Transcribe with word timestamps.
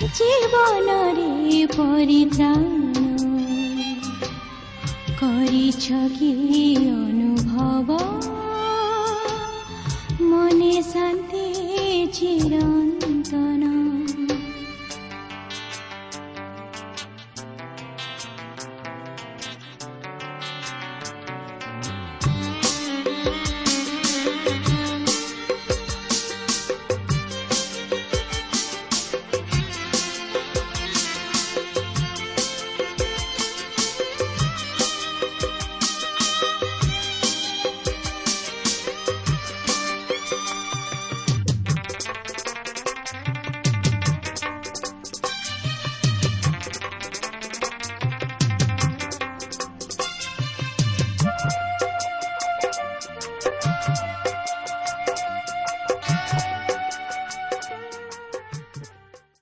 ଜୀବନରେ 0.00 1.56
ପରିତ୍ରାଣ 1.72 2.62
କରିଛ 5.20 5.98
କି 6.14 6.30
ଅନୁଭବ 6.92 7.98
ମନେ 10.22 10.72
ଶାନ୍ତି 10.82 11.44
ଚିରନ୍ତନ 12.12 12.89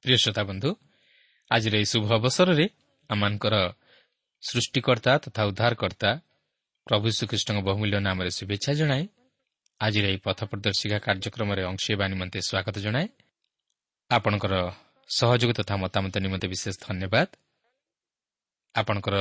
ପ୍ରିୟ 0.09 0.19
ଶ୍ରୋତା 0.25 0.43
ବନ୍ଧୁ 0.51 0.71
ଆଜିର 1.51 1.75
ଏହି 1.81 1.87
ଶୁଭ 1.93 2.05
ଅବସରରେ 2.19 2.67
ଆମମାନଙ୍କର 3.11 3.55
ସୃଷ୍ଟିକର୍ତ୍ତା 4.43 5.13
ତଥା 5.25 5.43
ଉଦ୍ଧାରକର୍ତ୍ତା 5.51 6.11
ପ୍ରଭୁ 6.87 7.07
ଶ୍ରୀକୃଷ୍ଣଙ୍କ 7.17 7.61
ବହୁମୂଲ୍ୟ 7.69 7.99
ନାମରେ 8.01 8.31
ଶୁଭେଚ୍ଛା 8.39 8.73
ଜଣାଏ 8.81 9.05
ଆଜିର 9.81 10.05
ଏହି 10.13 10.19
ପଥ 10.27 10.39
ପ୍ରଦର୍ଶିକା 10.51 10.99
କାର୍ଯ୍ୟକ୍ରମରେ 11.07 11.63
ଅଂଶ 11.71 11.85
ହେବା 11.93 12.05
ନିମନ୍ତେ 12.13 12.39
ସ୍ୱାଗତ 12.49 12.77
ଜଣାଏ 12.79 13.07
ଆପଣଙ୍କର 14.11 14.55
ସହଯୋଗ 15.11 15.51
ତଥା 15.59 15.75
ମତାମତ 15.77 16.15
ନିମନ୍ତେ 16.25 16.47
ବିଶେଷ 16.49 16.75
ଧନ୍ୟବାଦ 16.87 17.29
ଆପଣଙ୍କର 18.75 19.17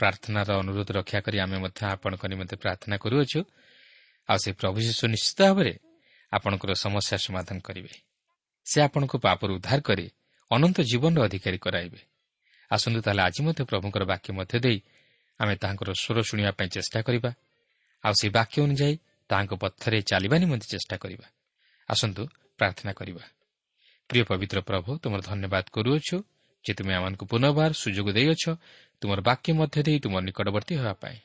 ପ୍ରାର୍ଥନାର 0.00 0.48
ଅନୁରୋଧ 0.62 0.88
ରକ୍ଷା 0.98 1.18
କରି 1.20 1.36
ଆମେ 1.38 1.56
ମଧ୍ୟ 1.58 1.80
ଆପଣଙ୍କ 1.94 2.22
ନିମନ୍ତେ 2.26 2.56
ପ୍ରାର୍ଥନା 2.56 2.96
କରୁଅଛୁ। 2.96 3.40
ଆଉ 4.28 4.38
ସେ 4.42 4.50
ପ୍ରଭୁ 4.52 4.78
ଶିଶୁ 4.86 5.04
ନିଶ୍ଚିତ 5.14 5.40
ଭାବରେ 5.42 5.72
ଆପଣଙ୍କର 6.32 6.70
ସମସ୍ୟା 6.84 7.16
ସମାଧାନ 7.26 7.58
କରିବେ। 7.58 7.92
ସେ 8.66 8.78
ଆପଣଙ୍କୁ 8.82 9.16
ପାପରୁ 9.18 9.52
ଉଦ୍ଧାର 9.58 9.80
କରି। 9.80 10.06
ଅନନ୍ତ 10.50 10.78
ଜୀବନର 10.80 11.20
ଅଧିକାରୀ 11.24 11.58
କରାଇବେ। 11.58 12.00
ଆସନ୍ତୁ 12.70 13.00
ତାହେଲେ 13.00 13.22
ଆଜି 13.22 13.40
ମଧ୍ୟ 13.46 13.62
ପ୍ରଭୁଙ୍କର 13.64 14.02
ବାକ୍ୟ 14.04 14.28
ମଧ୍ୟ 14.32 14.58
ଦେଇ 14.60 14.78
ଆମେ 15.40 15.54
ତାହାଙ୍କର 15.56 15.88
ସ୍ୱର 15.92 16.18
ଶୁଣିବା 16.22 16.50
ପାଇଁ 16.50 16.68
ଚେଷ୍ଟା 16.68 16.98
କରିବା। 17.02 17.30
ଆଉ 18.04 18.12
ସେହି 18.20 18.30
ବାକ୍ୟ 18.30 18.56
ଅନୁଯାୟୀ 18.62 18.94
ତାହାଙ୍କ 19.30 19.52
ପଥରେ 19.54 19.98
ଚାଲିବା 20.02 20.36
ନିମନ୍ତେ 20.38 20.66
ଚେଷ୍ଟା 20.70 20.96
କରିବା। 20.96 21.26
ଆସନ୍ତୁ 21.88 22.22
ପ୍ରାର୍ଥନା 22.58 22.92
କରିବା। 22.92 23.24
ପ୍ରିୟ 24.10 24.22
ପବିତ୍ର 24.24 24.58
ପ୍ରଭୁ 24.60 24.90
ତୁମର 24.98 25.20
ଧନ୍ୟବାଦ 25.20 25.64
କରୁଅଛୁ 25.72 26.16
ଯେ 26.64 26.72
ତୁମେ 26.74 26.92
ଆମମାନଙ୍କୁ 26.94 27.24
ପୁନର୍ବାର 27.26 27.72
ସୁଯୋଗ 27.72 28.08
ଦେଇଅଛ 28.12 28.44
ତୁମର 29.02 29.18
ବାକ୍ୟ 29.20 29.52
ମଧ୍ୟ 29.52 29.78
ଦେଇ 29.82 29.98
ତୁମର 29.98 30.22
ନିକଟବର୍ତ୍ତୀ 30.22 30.74
ହେବା 30.76 30.94
ପାଇଁ। 31.02 31.18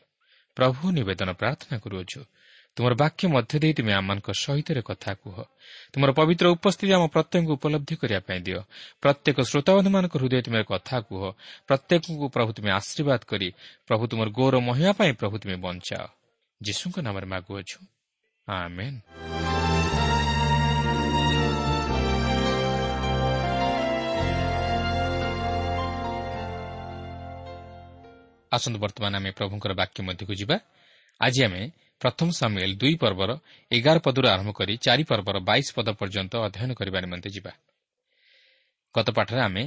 ପ୍ରଭୁ 0.57 0.81
ନିବେଦନ 0.91 1.29
ପ୍ରାର୍ଥନା 1.31 1.75
କରୁଅଛୁ 1.79 2.21
ତୁମର 2.77 2.93
ବାକ୍ୟ 2.95 3.27
ମଧ୍ୟ 3.27 3.59
ଦେଇ 3.59 3.73
ତୁମେ 3.73 3.93
ଆମମାନଙ୍କ 3.93 4.27
ସହିତ 4.31 4.67
କଥା 4.81 5.11
କୁହ। 5.13 5.35
ତୁମର 5.93 6.09
ପବିତ୍ର 6.11 6.45
ଉପସ୍ଥିତି 6.55 6.91
ଆମ 6.93 7.03
ପ୍ରତ୍ୟେକଙ୍କୁ 7.07 7.53
ଉପଲବ୍ଧି 7.53 7.95
କରିବା 7.95 8.21
ପାଇଁ 8.27 8.39
ଦିଅ। 8.39 8.59
ପ୍ରତ୍ୟେକ 9.01 9.37
ଶ୍ରୋତାବନ୍ଧୁମାନଙ୍କ 9.41 10.13
ହୃଦୟ 10.17 10.41
ତୁମର 10.41 10.63
କଥା 10.63 10.97
କୁହ। 11.01 11.23
ପ୍ରତ୍ୟେକଙ୍କୁ 11.67 12.25
ପ୍ରଭୁ 12.29 12.49
ତୁମେ 12.53 12.69
ଆଶୀର୍ବାଦ 12.71 13.21
କରି 13.27 13.47
ପ୍ରଭୁ 13.87 14.03
ତୁମର 14.07 14.27
ଗୌର 14.29 14.55
ମହିମା 14.59 14.91
ପାଇଁ 14.91 15.11
ପ୍ରଭୁ 15.13 15.35
ତୁମେ 15.43 15.55
ବଞ୍ଚାଅ। 15.55 16.05
ଯୀଶୁଙ୍କ 16.61 16.95
ନାମରେ 16.99 17.27
ମାଗୁଅଛୁ। 17.27 17.77
ଆମେନ୍। 18.47 18.97
ଆସନ୍ତୁ 28.51 28.79
ବର୍ତ୍ତମାନ 28.79 29.13
ଆମେ 29.15 29.31
ପ୍ରଭୁଙ୍କର 29.31 29.71
ବାକ୍ୟ 29.73 29.99
ମଧ୍ୟକୁ 30.03 30.33
ଯିବା। 30.35 30.55
ଆଜି 31.21 31.41
ଆମେ 31.43 31.61
ପ୍ରଥମ 32.01 32.27
ସାମୁଏଲ 32.31 32.71
ଦୁଇ 32.81 32.95
ପର୍ବର 33.03 33.31
ଏଗାର 33.71 33.97
ପଦରୁ 34.05 34.27
ଆରମ୍ଭ 34.33 34.51
କରି 34.59 34.73
ଚାରି 34.85 35.03
ପର୍ବର 35.03 35.37
ବାଇଶ 35.49 35.67
ପଦ 35.77 35.87
ପର୍ଯ୍ୟନ୍ତ 35.99 36.33
ଅଧ୍ୟୟନ 36.47 36.71
କରିବା 36.73 36.99
ନିମନ୍ତେ 37.05 37.29
ଯିବା। 37.35 37.51
ଗତ 38.95 39.07
ପାଠରେ 39.17 39.41
ଆମେ 39.41 39.63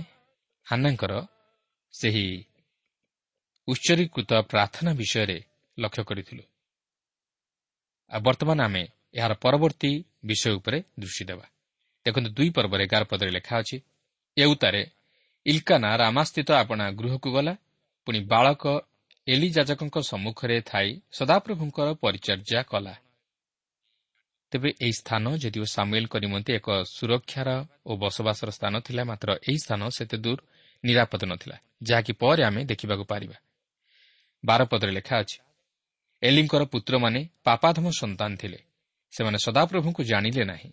ହାନାଙ୍କର 0.66 1.12
ସେହି 1.94 2.26
ଉତ୍ସର୍ଗୀକୃତ 3.68 4.30
ପ୍ରାର୍ଥନା 4.50 4.90
ବିଷୟରେ 5.00 5.38
ଲକ୍ଷ୍ୟ 5.78 6.02
କରିଥିଲୁ। 6.04 6.44
ଆଉ 8.10 8.20
ବର୍ତ୍ତମାନ 8.26 8.58
ଆମେ 8.60 8.82
ଏହାର 9.14 9.32
ପରବର୍ତ୍ତୀ 9.44 9.90
ବିଷୟ 10.24 10.50
ଉପରେ 10.58 10.78
ଦୃଷ୍ଟି 11.00 11.24
ଦେବା। 11.30 11.46
ଦେଖନ୍ତୁ 12.06 12.30
ଦୁଇ 12.36 12.50
ପର୍ବର 12.56 12.80
ଏଗାର 12.86 13.02
ପଦରେ 13.04 13.30
ଲେଖା 13.36 13.54
ଅଛି 13.62 13.76
ଏଉତାରେ 14.36 14.82
ଇଲକାନା 15.46 15.90
ରାମାସ୍ଥିତ 15.96 16.48
ଆପଣା 16.62 16.84
ଗୃହକୁ 16.90 17.28
ଗଲା 17.36 17.54
ପୁଣି 18.06 18.20
ବାଳକ 18.32 18.64
ଏଲି 19.26 19.48
ଯାଜକଙ୍କ 19.50 19.96
ସମ୍ମୁଖରେ 19.98 20.60
ଥାଇ 20.60 21.00
ସଦାପ୍ରଭୁଙ୍କର 21.12 21.88
ପରିଚର୍ଯା 21.94 22.62
କଲା। 22.62 22.94
ତେବେ 24.52 24.70
ଏହି 24.80 24.92
ସ୍ଥାନ 24.92 25.24
ଯଦିଓ 25.36 25.64
ସାମୁଏଲଙ୍କ 25.64 26.14
ନିମନ୍ତେ 26.16 26.52
ଏକ 26.54 26.68
ସୁରକ୍ଷାର 26.84 27.48
ଓ 27.86 27.92
ବସବାସର 27.96 28.50
ସ୍ଥାନ 28.50 28.74
ଥିଲା 28.80 29.02
ମାତ୍ର 29.04 29.28
ଏହି 29.48 29.58
ସ୍ଥାନ 29.58 29.80
ସେତେ 29.88 30.16
ଦୂର 30.16 30.38
ନିରାପଦ 30.84 31.22
ନଥିଲା 31.24 31.56
ଯାହାକି 31.82 32.12
ପରେ 32.12 32.42
ଆମେ 32.44 32.64
ଦେଖିବାକୁ 32.64 33.04
ପାରିବା। 33.04 33.36
ବାରପଦରେ 34.44 34.92
ଲେଖା 34.92 35.16
ଅଛି 35.18 35.38
ଏଲିଙ୍କର 36.22 36.62
ପୁତ୍ରମାନେ 36.64 37.20
ପାପାଧମ 37.44 37.90
ସନ୍ତାନ 37.90 38.30
ଥିଲେ 38.36 38.60
ସେମାନେ 39.12 39.38
ସଦାପ୍ରଭୁଙ୍କୁ 39.38 40.02
ଜାଣିଲେ 40.04 40.44
ନାହିଁ। 40.44 40.70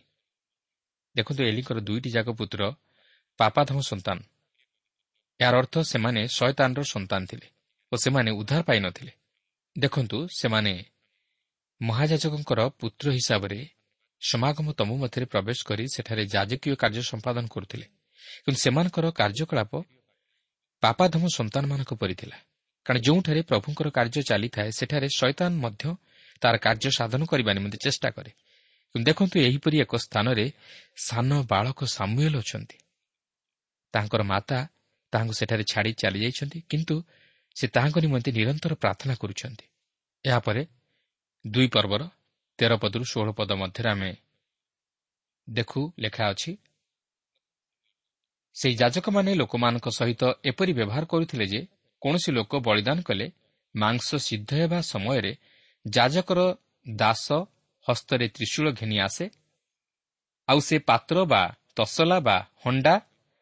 ଦେଖନ୍ତୁ 1.15 1.41
ଏଲିଙ୍କର 1.43 1.77
ଦୁଇଟି 1.79 2.09
ଯାକ 2.09 2.27
ପୁତ୍ର 2.29 2.61
ପାପାଧମ 3.39 3.77
ସନ୍ତାନ। 3.81 4.17
ଏହାର 5.39 5.55
ଅର୍ଥ 5.57 5.75
ସେମାନେ 5.81 6.21
ଶୟତାନର 6.27 6.81
ସନ୍ତାନ 6.83 7.21
ଥିଲେ। 7.25 7.47
ଓ 7.91 7.95
ସେମାନେ 7.97 8.31
ଉଦ୍ଧାର 8.31 8.61
ପାଇନଥିଲେ 8.63 9.13
ଦେଖନ୍ତୁ 9.75 10.17
ସେମାନେ 10.39 10.73
ମହାଯାଜକଙ୍କର 11.81 12.59
ପୁତ୍ର 12.79 13.05
ହିସାବରେ 13.11 13.59
ସମାଗମ 14.21 14.67
ତମୁ 14.71 14.93
ମଧ୍ୟରେ 14.97 15.25
ପ୍ରବେଶ 15.25 15.59
କରି 15.65 15.83
ସେଠାରେ 15.87 16.23
ଯାଜକୀୟ 16.25 16.75
କାର୍ଯ୍ୟ 16.75 17.03
ସମ୍ପାଦନ 17.03 17.45
କରୁଥିଲେ। 17.47 17.85
କିନ୍ତୁ 18.43 18.59
ସେମାନଙ୍କର 18.61 19.05
କାର୍ଯ୍ୟକଳାପ 19.11 19.71
ପାପାଧମ 20.83 21.23
ସନ୍ତାନମାନଙ୍କ 21.37 21.91
ପରି 21.93 22.15
ଥିଲା। 22.15 22.37
କାରଣ 22.85 22.99
ଯେଉଁଠାରେ 23.01 23.41
ପ୍ରଭୁଙ୍କର 23.41 23.87
କାର୍ଯ୍ୟ 23.89 24.21
ଚାଲିଥାଏ 24.23 24.69
ସେଠାରେ 24.71 25.07
ଶୈତାନ 25.17 25.51
ମଧ୍ୟ 25.63 25.83
ତାର 26.41 26.55
କାର୍ଯ୍ୟ 26.57 26.89
ସାଧନ 26.99 27.21
କରିବା 27.25 27.51
ନିମନ୍ତେ 27.53 27.77
ଚେଷ୍ଟା 27.77 28.09
କରେ। 28.09 28.31
କିନ୍ତୁ 28.95 29.05
ଦେଖନ୍ତୁ 29.05 29.35
ଏହିପରି 29.47 29.77
ଏକ 29.81 29.93
ସ୍ଥାନରେ 30.05 30.45
ସାନ 31.07 31.29
ବାଳକ 31.43 31.79
ସାମୁଏଲ 31.97 32.35
ଅଛନ୍ତି। 32.43 32.77
ତାଙ୍କର 33.93 34.21
ମାତା 34.23 34.57
ତାହାଙ୍କୁ 35.13 35.33
ସେଠାରେ 35.33 35.63
ଛାଡ଼ି 35.71 35.91
ଚାଲିଯାଇଛନ୍ତି। 35.93 36.59
କିନ୍ତୁ 36.69 36.95
ସେ 37.55 37.65
ତାହାଙ୍କ 37.67 37.97
ନିମନ୍ତେ 37.99 38.29
ନିରନ୍ତର 38.31 38.73
ପ୍ରାର୍ଥନା 38.73 39.13
କରୁଛନ୍ତି। 39.15 39.65
ଏହାପରେ 40.25 40.61
ଦୁଇ 41.45 41.67
ପର୍ବର 41.67 42.01
ତେର 42.59 42.71
ପଦରୁ 42.83 43.03
ଷୋହଳ 43.11 43.29
ପଦ 43.31 43.49
ମଧ୍ୟରେ 43.61 43.89
ଆମେ 43.89 44.11
ଦେଖୁ 45.47 45.81
ଲେଖା 45.99 46.23
ଅଛି 46.33 46.51
ସେହି 48.55 48.75
ଯାଜକମାନେ 48.75 49.31
ଲୋକମାନଙ୍କ 49.35 49.87
ସହିତ 49.99 50.21
ଏପରି 50.43 50.71
ବ୍ୟବହାର 50.73 51.03
କରୁଥିଲେ 51.05 51.45
ଯେ 51.53 51.61
କୌଣସି 52.01 52.29
ଲୋକ 52.37 52.51
ବଳିଦାନ 52.67 52.97
କଲେ 53.01 53.27
ମାଂସ 53.75 54.07
ସିଦ୍ଧ 54.27 54.49
ହେବା 54.61 54.79
ସମୟରେ 54.91 55.31
ଯାଜକର 55.85 56.39
ଦାସ 56.85 57.27
ହସ୍ତରେ 57.85 58.25
ତ୍ରିଶୂଳ 58.35 58.67
ଘେନି 58.79 58.97
ଆସେ। 58.99 59.25
ଆଉ 60.47 60.59
ସେ 60.59 60.75
ପାତ୍ର 60.89 61.17
ବା 61.25 61.41
ତସଲା 61.75 62.17
ବା 62.19 62.37
ହଣ୍ଡା 62.65 62.95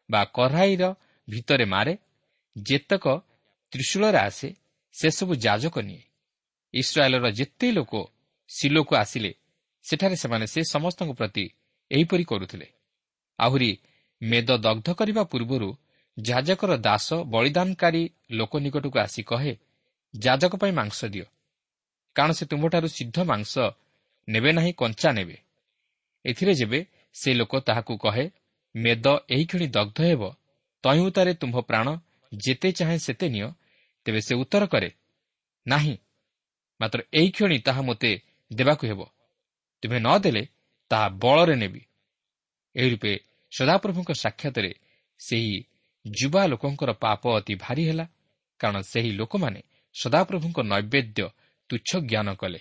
ବା 0.08 0.20
କଢ଼ାଇର 0.36 0.82
ଭିତରେ 1.28 1.64
ମାରେ 1.64 1.94
ଯେତେକ 2.56 3.04
ତ୍ରିଶୂଳରେ 3.72 4.18
ଆସେ 4.18 4.48
ସେସବୁ 4.94 5.32
ଯାଜକ 5.34 5.76
ନିଏ। 5.78 6.02
ଇସ୍ରାଏଲର 6.74 7.26
ଯେତେ 7.30 7.68
ଲୋକ 7.72 7.92
ସିଲୋକୁ 8.50 8.92
ଆସିଲେ 8.96 9.32
ସେଠାରେ 9.84 10.16
ସେମାନେ 10.16 10.46
ସେ 10.46 10.60
ସମସ୍ତଙ୍କ 10.74 11.10
ପ୍ରତି 11.12 11.44
ଏହିପରି 11.90 12.24
କରୁଥିଲେ। 12.24 12.68
ଆହୁରି 13.38 13.70
ମେଦ 14.22 14.48
ଦଗ୍ଧ 14.56 14.88
କରିବା 14.94 15.22
ପୂର୍ବରୁ 15.22 15.68
ଯାଜକର 16.16 16.70
ଦାସ 16.76 17.08
ବଳିଦାନକାରୀ 17.32 18.02
ଲୋକ 18.30 18.52
ନିକଟକୁ 18.56 18.98
ଆସି 18.98 19.22
କହେ 19.22 19.52
ଯାଜକ 20.14 20.52
ପାଇଁ 20.56 20.72
ମାଂସ 20.72 20.98
ଦିଅ। 21.04 21.26
କାରଣ 22.16 22.30
ସେ 22.32 22.44
ତୁମ୍ଭଠାରୁ 22.46 22.88
ସିଦ୍ଧ 22.88 23.16
ମାଂସ 23.22 23.54
ନେବେ 24.28 24.50
ନାହିଁ 24.52 24.72
କଞ୍ଚା 24.72 25.10
ନେବେ 25.12 25.36
ଏଥିରେ 26.24 26.52
ଯେବେ 26.54 26.80
ସେ 27.14 27.30
ଲୋକ 27.34 27.52
ତାହାକୁ 27.66 27.92
କହେ 27.96 28.24
ମେଦ 28.74 29.06
ଏହିକ୍ଷଣି 29.30 29.66
ଦଗ୍ଧ 29.66 29.98
ହେବ 30.10 30.22
ତହିଁତାରେ 30.84 31.32
ତୁମ୍ଭ 31.34 31.56
ପ୍ରାଣ 31.60 31.86
ଯେତେ 32.32 32.68
ଚାହେଁ 32.72 32.98
ସେତେ 32.98 33.26
ନିଅ। 33.28 33.48
ତେବେ 34.06 34.20
ସେ 34.20 34.34
ଉତ୍ତର 34.34 34.64
କରେ 34.66 34.90
ନାହିଁ 35.66 35.96
ମାତ୍ର 36.80 36.98
ଏହି 37.12 37.30
ତାହା 37.58 37.82
ମୋତେ 37.82 38.10
ଦେବାକୁ 38.50 38.84
ହେବ। 38.86 39.00
ତୁମେ 39.82 39.98
ନ 39.98 40.08
ଦେଲେ 40.18 40.42
ତାହା 40.90 41.08
ବଳରେ 41.22 41.54
ନେବି 41.54 41.82
ଏହି 42.76 42.88
ରୂପେ 42.90 43.12
ସଦାପ୍ରଭୁଙ୍କ 43.52 44.10
ସାକ୍ଷାତରେ 44.12 44.72
ସେହି 45.18 45.54
ଯୁବା 46.06 46.42
ଲୋକଙ୍କର 46.46 46.90
ପାପ 46.92 47.22
ଅତି 47.38 47.54
ଭାରି 47.54 47.82
ହେଲା 47.88 48.06
କାରଣ 48.60 48.78
ସେହି 48.82 49.10
ଲୋକମାନେ 49.12 49.60
ସଦାପ୍ରଭୁଙ୍କ 49.94 50.58
ନୈବେଦ୍ୟ 50.62 51.24
ତୁଚ୍ଛ 51.70 51.90
ଜ୍ଞାନ 52.10 52.28
କଲେ। 52.34 52.60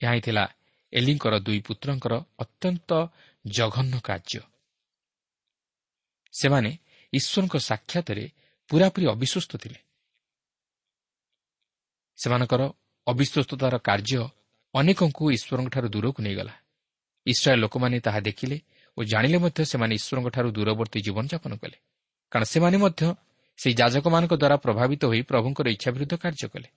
ଏହା 0.00 0.12
ହିଁ 0.12 0.20
ଥିଲା 0.20 0.44
ଏଲିଙ୍କର 0.92 1.34
ଦୁଇ 1.38 1.60
ପୁତ୍ରଙ୍କର 1.60 2.14
ଅତ୍ୟନ୍ତ 2.38 2.90
ଜଘନ୍ୟ 3.46 3.96
କାର୍ଯ୍ୟ। 4.00 4.40
ସେମାନେ 6.32 6.70
ଈଶ୍ୱରଙ୍କ 7.12 7.54
ସାକ୍ଷାତରେ 7.70 8.24
ପୁରାପୁରି 8.72 9.06
ଅବିଶ୍ୱସ୍ତ 9.06 9.52
ଥିଲେ। 9.56 9.78
ସେମାନଙ୍କର 12.18 12.62
ଅବିଶ୍ୱସ୍ତତାର 13.06 13.74
କାର୍ଯ୍ୟ 13.78 14.24
ଅନେକଙ୍କୁ 14.74 15.24
ଈଶ୍ୱରଙ୍କଠାରୁ 15.30 15.88
ଦୂରକୁ 15.88 16.22
ନେଇଗଲା। 16.22 16.54
ଇସ୍ରାଏଲ୍ 17.26 17.60
ଲୋକମାନେ 17.60 18.00
ତାହା 18.00 18.20
ଦେଖିଲେ 18.20 18.56
ଓ 18.96 19.04
ଜାଣିଲେ 19.04 19.38
ମଧ୍ୟ 19.38 19.64
ସେମାନେ 19.64 19.94
ଈଶ୍ୱରଙ୍କଠାରୁ 19.94 20.48
ଦୂରବର୍ତ୍ତୀ 20.50 21.00
ଜୀବନଯାପନ 21.00 21.52
କଲେ। 21.56 21.76
କାରଣ 22.32 22.44
ସେମାନେ 22.44 22.76
ମଧ୍ୟ 22.76 23.02
ସେହି 23.58 23.74
ଯାଜକମାନଙ୍କ 23.74 24.32
ଦ୍ୱାରା 24.32 24.56
ପ୍ରଭାବିତ 24.56 25.02
ହୋଇ 25.04 25.22
ପ୍ରଭୁଙ୍କର 25.22 25.66
ଇଚ୍ଛା 25.68 25.90
ବିରୁଦ୍ଧ 25.90 26.14
କାର୍ଯ୍ୟ 26.14 26.48
କଲେ। 26.48 26.68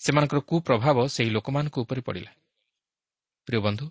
ସେମାନଙ୍କର 0.00 0.38
କୁପ୍ରଭାବ 0.40 0.96
ସେହି 1.06 1.30
ଲୋକମାନଙ୍କ 1.30 1.76
ଉପରେ 1.78 2.00
ପଡ଼ିଲା। 2.00 2.32
ପ୍ରିୟ 3.46 3.60
ବନ୍ଧୁ 3.60 3.86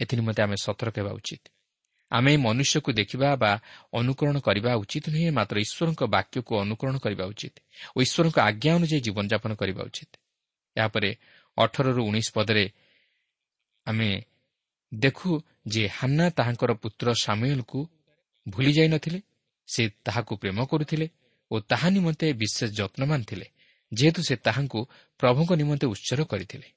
ଏଥିନିମନ୍ତେ 0.00 0.42
ଆମେ 0.42 0.56
ସତର୍କ 0.62 0.96
ହେବା 0.98 1.12
ଉଚିତ। 1.12 1.44
ଆମେ 2.12 2.32
ମନୁଷ୍ୟକୁ 2.46 2.90
ଦେଖିବା 3.00 3.28
ବା 3.42 3.52
ଅନୁକରଣ 3.92 4.36
କରିବା 4.40 4.72
ଉଚିତ 4.82 5.04
ନୁହେଁ 5.14 5.30
ମାତ୍ର 5.38 5.56
ଈଶ୍ୱରଙ୍କ 5.66 6.02
ବାକ୍ୟକୁ 6.14 6.52
ଅନୁକରଣ 6.64 6.96
କରିବା 7.04 7.24
ଉଚିତ 7.32 7.54
ଓ 7.94 7.98
ଈଶ୍ୱରଙ୍କ 8.06 8.36
ଆଜ୍ଞା 8.48 8.70
ଅନୁଯାୟୀ 8.78 8.98
ଜୀବନଯାପନ 9.06 9.52
କରିବା 9.60 9.82
ଉଚିତ। 9.88 10.12
ଏହାପରେ 10.76 11.10
ଅଠରରୁ 11.58 12.00
ଉଣେଇଶ 12.08 12.28
ପଦରେ 12.36 12.64
ଆମେ 13.86 14.10
ଦେଖୁ 14.92 15.30
ଯେ 15.68 15.84
ହାନ୍ନା 15.98 16.26
ତାହାଙ୍କର 16.38 16.70
ପୁତ୍ର 16.82 17.06
ସାମୁଏଲକୁ 17.24 17.78
ଭୁଲି 18.46 18.72
ଯାଇନଥିଲେ 18.78 19.20
ସେ 19.68 19.82
ତାହାକୁ 20.06 20.32
ପ୍ରେମ 20.42 20.58
କରୁଥିଲେ 20.70 21.06
ଓ 21.50 21.54
ତାହା 21.70 21.88
ନିମନ୍ତେ 21.96 22.26
ବିଶେଷ 22.40 22.70
ଯତ୍ନବାନ 22.78 23.20
ଥିଲେ 23.30 23.46
ଯେହେତୁ 23.92 24.20
ସେ 24.28 24.34
ତାହାଙ୍କୁ 24.46 24.80
ପ୍ରଭୁଙ୍କ 25.20 25.50
ନିମନ୍ତେ 25.60 25.86
ଉତ୍ସର୍ଗ 25.92 26.24
କରିଥିଲେ। 26.32 26.68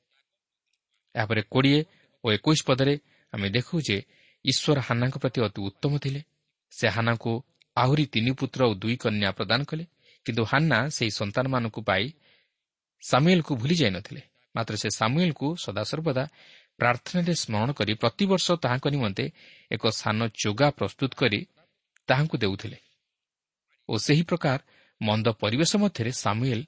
ଏହାପରେ 1.16 1.42
କୋଡ଼ିଏ 1.54 1.80
ଓ 2.24 2.28
ଏକୋଇଶ 2.38 2.60
ପଦରେ 2.70 2.94
ଆମେ 3.34 3.48
ଦେଖୁ 3.50 3.76
ଯେ 3.88 3.98
ଈଶ୍ୱର 4.46 4.80
ହାନାଙ୍କ 4.80 5.16
ପ୍ରତି 5.18 5.40
ଅତି 5.42 5.60
ଉତ୍ତମ 5.62 5.94
ଥିଲେ। 5.98 6.22
ସେ 6.72 6.88
ହାନାଙ୍କୁ 6.88 7.32
ଆହୁରି 7.78 8.06
ତିନି 8.06 8.32
ପୁତ୍ର 8.32 8.62
ଓ 8.66 8.74
ଦୁଇ 8.74 8.96
କନ୍ୟା 8.96 9.32
ପ୍ରଦାନ 9.32 9.60
କଲେ 9.64 9.86
କିନ୍ତୁ 10.26 10.44
ହାନ୍ନା 10.44 10.78
ସେହି 10.90 11.12
ସନ୍ତାନମାନଙ୍କୁ 11.12 11.82
ପାଇ 11.82 12.04
ସାମୁଏଲକୁ 13.02 13.52
ଭୁଲି 13.56 13.76
ଯାଇନଥିଲେ। 13.76 14.22
ମାତ୍ର 14.56 14.74
ସେ 14.76 14.90
ସାମୁଏଲକୁ 14.90 15.48
ସଦାସର୍ବଦା 15.56 16.24
ପ୍ରାର୍ଥନାରେ 16.78 17.34
ସ୍ମରଣ 17.34 17.70
କରି 17.72 17.94
ପ୍ରତିବର୍ଷ 17.94 18.48
ତାହାଙ୍କ 18.52 18.86
ନିମନ୍ତେ 18.88 19.26
ଏକ 19.72 19.84
ସାନ 20.02 20.20
ଚୋଗା 20.28 20.68
ପ୍ରସ୍ତୁତ 20.70 21.12
କରି 21.16 21.40
ତାହାଙ୍କୁ 22.08 22.36
ଦେଉଥିଲେ। 22.38 22.78
ଓ 23.90 23.94
ସେହି 23.98 24.24
ପ୍ରକାର 24.24 24.60
ମନ୍ଦ 25.02 25.28
ପରିବେଶ 25.42 25.72
ମଧ୍ୟରେ 25.76 26.12
ସାମୁଏଲ 26.12 26.62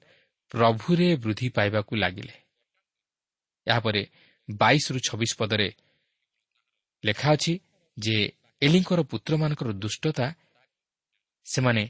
ପ୍ରଭୁରେ 0.50 1.08
ବୃଦ୍ଧି 1.16 1.48
ପାଇବାକୁ 1.48 1.92
ଲାଗିଲେ। 1.96 2.34
ଏହାପରେ 3.66 4.02
ବାଇଶରୁ 4.50 4.98
ଛବିଶ 4.98 5.32
ପଦରେ 5.38 5.68
ଲେଖା 7.04 7.32
ଅଛି 7.32 7.58
ଯେ 7.98 8.32
ଏଲିଙ୍କର 8.62 9.00
ପୁତ୍ରମାନଙ୍କର 9.02 9.72
ଦୁଷ୍ଟତା 9.72 10.34
ସେମାନେ 11.44 11.88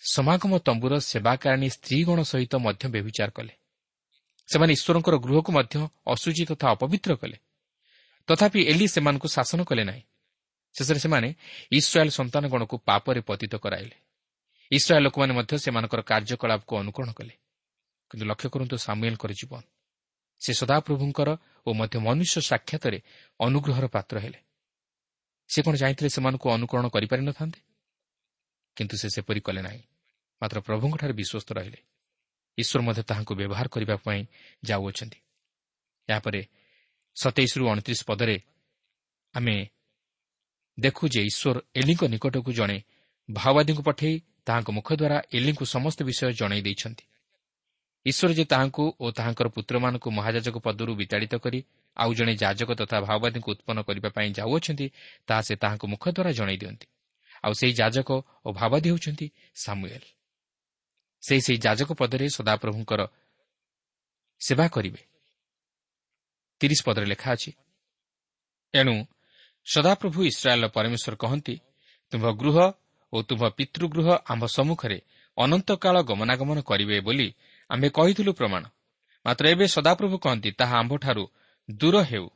ସମାଗମ 0.00 0.58
ତମ୍ବୁର 0.58 0.98
ସେବାକାରିଣୀ 1.00 1.68
ସ୍ତ୍ରୀଗଣ 1.68 2.22
ସହିତ 2.22 2.54
ମଧ୍ୟ 2.56 2.88
ବ୍ୟଭିଚାର 2.88 3.30
କଲେ। 3.30 3.52
ସେମାନେ 4.48 4.72
ଈଶ୍ୱରଙ୍କର 4.72 5.16
ଗୃହକୁ 5.16 5.52
ମଧ୍ୟ 5.52 5.88
ଅସୁଚି 6.06 6.44
ତଥା 6.46 6.66
ଅପବିତ୍ର 6.70 7.12
କଲେ। 7.16 7.36
ତଥାପି 8.28 8.60
ଏଲି 8.66 8.86
ସେମାନଙ୍କୁ 8.88 9.28
ଶାସନ 9.28 9.60
କଲେ 9.64 9.84
ନାହିଁ। 9.84 10.02
ଶେଷରେ 10.74 10.98
ସେମାନେ 10.98 11.34
ଇସ୍ରାଏଲ୍ 11.72 12.10
ସନ୍ତାନଗଣକୁ 12.10 12.78
ପାପରେ 12.78 13.20
ପତିତ 13.20 13.54
କରାଇଲେ। 13.54 13.96
ଇସ୍ରାଏଲ୍ 14.72 15.04
ଲୋକମାନେ 15.04 15.32
ମଧ୍ୟ 15.34 15.58
ସେମାନଙ୍କର 15.58 16.00
କାର୍ଯ୍ୟକଳାପକୁ 16.02 16.72
ଅନୁକରଣ 16.76 17.10
କଲେ। 17.12 17.34
କିନ୍ତୁ 18.10 18.24
ଲକ୍ଷ୍ୟ 18.26 18.48
କରନ୍ତୁ 18.48 18.76
ସାମୁଏଲଙ୍କର 18.76 19.32
ଜୀବନ। 19.32 19.62
ସେ 20.40 20.52
ସଦାପ୍ରଭୁଙ୍କର 20.52 21.28
ଓ 21.66 21.70
ମଧ୍ୟ 21.72 21.98
ମନୁଷ୍ୟ 21.98 22.40
ସାକ୍ଷାତରେ 22.40 22.98
ଅନୁଗ୍ରହର 23.40 23.86
ପାତ୍ର 23.86 24.18
ହେଲେ। 24.18 24.51
ସେ 25.48 25.62
କ'ଣ 25.62 25.74
ଚାହିଁଥିଲେ 25.76 26.10
ସେମାନଙ୍କୁ 26.10 26.46
ଅନୁକରଣ 26.50 26.86
କରିପାରିନଥାନ୍ତେ 26.88 27.60
କିନ୍ତୁ 28.76 28.94
ସେ 28.96 29.08
ସେପରି 29.08 29.40
କଲେ 29.40 29.62
ନାହିଁ। 29.62 29.82
ମାତ୍ର 30.42 30.58
ପ୍ରଭୁଙ୍କଠାରେ 30.60 31.12
ବିଶ୍ୱସ୍ତ 31.12 31.50
ରହିଲେ। 31.52 31.78
ଈଶ୍ୱର 32.58 32.80
ମଧ୍ୟ 32.82 33.02
ତାହାଙ୍କୁ 33.02 33.32
ବ୍ୟବହାର 33.34 33.66
କରିବା 33.68 33.96
ପାଇଁ 33.96 34.20
ଯାଉଅଛନ୍ତି। 34.64 35.18
ଏହାପରେ 36.08 36.40
ସତେଇଶରୁ 37.16 37.64
ଅଣତିରିଶ 37.68 38.00
ପଦରେ 38.06 38.36
ଆମେ 39.34 39.56
ଦେଖୁ 40.80 41.04
ଯେ 41.08 41.20
ଈଶ୍ୱର 41.22 41.56
ଏଲିଙ୍କ 41.74 42.02
ନିକଟକୁ 42.04 42.50
ଜଣେ 42.52 42.78
ଭାଓବାଦୀଙ୍କୁ 43.28 43.82
ପଠାଇ 43.82 44.14
ତାହାଙ୍କ 44.46 44.68
ମୁଖ 44.70 44.88
ଦ୍ୱାରା 44.92 45.18
ଏଲିଙ୍କୁ 45.32 45.64
ସମସ୍ତ 45.64 45.98
ବିଷୟ 46.02 46.32
ଜଣାଇ 46.32 46.60
ଦେଇଛନ୍ତି। 46.62 47.04
ଈଶ୍ୱର 48.06 48.32
ଯେ 48.34 48.44
ତାହାଙ୍କୁ 48.44 48.84
ଓ 49.00 49.06
ତାହାଙ୍କର 49.10 49.48
ପୁତ୍ରମାନଙ୍କୁ 49.48 50.08
ମହାଯାଜକ 50.10 50.56
ପଦରୁ 50.58 50.92
ବିତାଡ଼ିତ 50.94 51.34
କରି 51.34 51.60
ଆଉ 51.96 52.10
ଜଣେ 52.14 52.34
ଯାଜକ 52.34 52.70
ତଥା 52.72 52.96
ଭାଓବାଦୀଙ୍କୁ 53.00 53.48
ଉତ୍ପନ୍ନ 53.52 53.78
କରିବା 53.82 54.08
ପାଇଁ 54.08 54.28
ଯାଉଅଛନ୍ତି 54.32 54.86
ତାହା 55.26 55.42
ସେ 55.42 55.54
ତାହାଙ୍କ 55.56 55.84
ମୁଖ 55.86 56.04
ଦ୍ୱାରା 56.08 56.32
ଜଣାଇ 56.32 56.56
ଦିଅନ୍ତି। 56.56 56.86
ଆଉ 57.44 57.52
ସେହି 57.52 57.72
ଯାଜକ 57.72 58.08
ଓ 58.44 58.48
ଭାବାଦୀ 58.52 58.88
ହେଉଛନ୍ତି 58.90 59.26
ସାମୁଏଲ୍। 59.54 60.06
ସେହି 61.22 61.40
ସେହି 61.40 61.58
ଯାଜକ 61.58 61.90
ପଦରେ 61.92 62.26
ସଦାପ୍ରଭୁଙ୍କର 62.28 63.00
ସେବା 64.40 64.66
କରିବେ। 64.68 65.02
ତିରିଶ 66.60 66.80
ପଦରେ 66.84 67.06
ଲେଖା 67.06 67.28
ଅଛି 67.32 67.50
ଏଣୁ 68.74 68.94
ସଦାପ୍ରଭୁ 69.66 70.18
ଇସ୍ରାଏଲ୍ର 70.24 70.68
ପରମେଶ୍ୱର 70.68 71.14
କହନ୍ତି 71.14 71.54
ତୁମ୍ଭ 72.12 72.26
ଗୃହ 72.40 72.56
ଓ 73.12 73.16
ତୁମ୍ଭ 73.22 73.42
ପିତୃଗୃହ 73.58 74.08
ଆମ୍ଭ 74.32 74.44
ସମ୍ମୁଖରେ 74.46 74.98
ଅନନ୍ତକାଳ 75.38 75.96
ଗମନାଗମନ 76.02 76.58
କରିବେ 76.60 76.96
ବୋଲି 77.00 77.28
ଆମ୍ଭେ 77.70 77.88
କହିଥିଲୁ 77.88 78.32
ପ୍ରମାଣ। 78.32 78.64
ମାତ୍ର 79.26 79.44
ଏବେ 79.54 79.66
ସଦାପ୍ରଭୁ 79.66 80.16
କହନ୍ତି 80.18 80.50
ତାହା 80.60 80.74
ଆମ୍ଭଠାରୁ 80.78 81.24
ଦୂର 81.70 81.96
ହେଉ। 82.02 82.26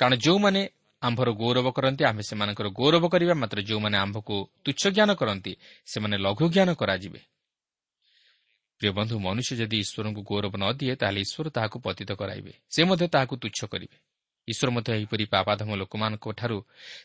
କାରଣ 0.00 0.14
ଯେଉଁମାନେ 0.16 0.60
ଆମ୍ଭର 1.02 1.28
ଗୌରବ 1.32 1.66
କରନ୍ତି 1.70 2.02
ଆମ୍ଭେ 2.04 2.22
ସେମାନଙ୍କର 2.22 2.68
ଗୌରବ 2.68 3.04
କରିବା 3.08 3.34
ମାତ୍ର 3.34 3.58
ଯେଉଁମାନେ 3.60 3.96
ଆମ୍ଭକୁ 3.98 4.34
ତୁଚ୍ଛ 4.64 4.82
ଜ୍ଞାନ 4.88 5.10
କରନ୍ତି 5.14 5.52
ସେମାନେ 5.86 6.16
ଲଘୁ 6.16 6.46
ଜ୍ଞାନ 6.48 6.70
କରାଯିବେ। 6.74 7.20
ପ୍ରିୟ 8.80 8.90
ବନ୍ଧୁ 8.92 9.14
ମନୁଷ୍ୟ 9.18 9.52
ଯଦି 9.56 9.76
ଈଶ୍ୱରଙ୍କୁ 9.78 10.22
ଗୌରବ 10.22 10.54
ନ 10.56 10.64
ଦିଏ 10.72 10.94
ତାହେଲେ 10.96 11.20
ଈଶ୍ୱର 11.20 11.48
ତାହାକୁ 11.50 11.76
ପତିତ 11.80 12.10
କରାଇବେ। 12.12 12.52
ସେ 12.70 12.80
ମଧ୍ୟ 12.84 13.06
ତାହାକୁ 13.08 13.34
ତୁଚ୍ଛ 13.36 13.60
କରିବେ। 13.72 13.96
ଈଶ୍ୱର 14.48 14.68
ମଧ୍ୟ 14.70 14.88
ଏହିପରି 14.96 15.24
ପାପାଧମ 15.26 15.68
ଲୋକମାନଙ୍କଠାରୁ 15.76 16.58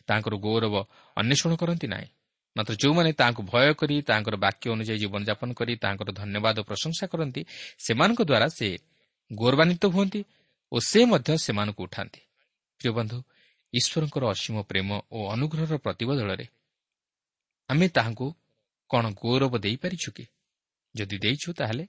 ତାଙ୍କର 0.06 0.34
ଗୌରବ 0.36 0.74
ଅନ୍ୱେଷଣ 1.16 1.52
କରନ୍ତି 1.56 1.86
ନାହିଁ। 1.86 2.08
ମାତ୍ର 2.56 2.74
ଯେଉଁମାନେ 2.74 3.10
ତାହାଙ୍କୁ 3.12 3.42
ଭୟ 3.42 3.74
କରି 3.74 3.96
ତାଙ୍କର 4.02 4.34
ବାକ୍ୟ 4.36 4.66
ଅନୁଯାୟୀ 4.74 4.98
ଜୀବନଯାପନ 4.98 5.48
କରି 5.52 5.72
ତାଙ୍କର 5.76 6.08
ଧନ୍ୟବାଦ 6.20 6.56
ପ୍ରଶଂସା 6.68 7.04
କରନ୍ତି 7.12 7.40
ସେମାନଙ୍କ 7.78 8.20
ଦ୍ୱାରା 8.30 8.48
ସେ 8.58 8.68
ଗୌରବାନ୍ୱିତ 9.30 9.84
ହୁଅନ୍ତି। 9.94 10.20
ଓ 10.72 10.78
ସେ 10.80 11.00
ମଧ୍ୟ 11.04 11.36
ସେମାନଙ୍କୁ 11.36 11.82
ଉଠାନ୍ତି। 11.84 12.20
ପ୍ରିୟ 12.80 12.92
ବନ୍ଧୁ 12.92 13.18
ଈଶ୍ୱରଙ୍କର 13.72 14.24
ଅସୀମ 14.24 14.56
ପ୍ରେମ 14.62 14.88
ଓ 15.10 15.18
ଅନୁଗ୍ରହର 15.30 15.76
ପ୍ରତିବଦଳରେ 15.78 16.46
ଆମେ 17.70 17.86
ତାହାଙ୍କୁ 17.88 18.26
କ'ଣ 18.90 19.04
ଗୌରବ 19.22 19.52
ଦେଇପାରିଛୁ 19.58 20.10
କି? 20.16 20.24
ଯଦି 20.94 21.16
ଦେଇଛୁ 21.18 21.48
ତାହେଲେ 21.52 21.84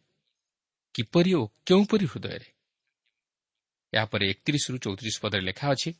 କିପରି 0.95 1.31
ଓ 1.33 1.41
କେଉଁପରି 1.65 2.05
ହୃଦୟରେ? 2.05 2.47
ଏହାପରେ 3.93 4.23
ଏକତିରିଶରୁ 4.29 4.77
ଚଉତିରିଶ 4.77 5.15
ପଦରେ 5.21 5.41
ଲେଖା 5.41 5.65
ଅଛି 5.71 5.91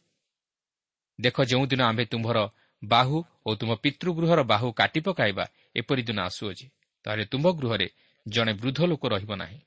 ଦେଖ 1.19 1.37
ଯେଉଁଦିନ 1.43 1.81
ଆମ୍ଭେ 1.83 2.05
ତୁମ୍ଭର 2.05 2.37
ବାହୁ 2.83 3.17
ଓ 3.45 3.49
ତୁମ 3.55 3.71
ପିତୃଗୃହର 3.75 4.39
ବାହୁ 4.43 4.67
କାଟି 4.71 4.99
ପକାଇବା 4.99 5.45
ଏପରି 5.75 6.01
ଦିନ 6.03 6.19
ଆସୁଅଛି। 6.19 6.65
ତାହେଲେ 7.05 7.25
ତୁମ୍ଭ 7.25 7.47
ଗୃହରେ 7.59 7.87
ଜଣେ 8.25 8.53
ବୃଦ୍ଧ 8.53 8.79
ଲୋକ 8.85 9.03
ରହିବ 9.07 9.31
ନାହିଁ। 9.35 9.59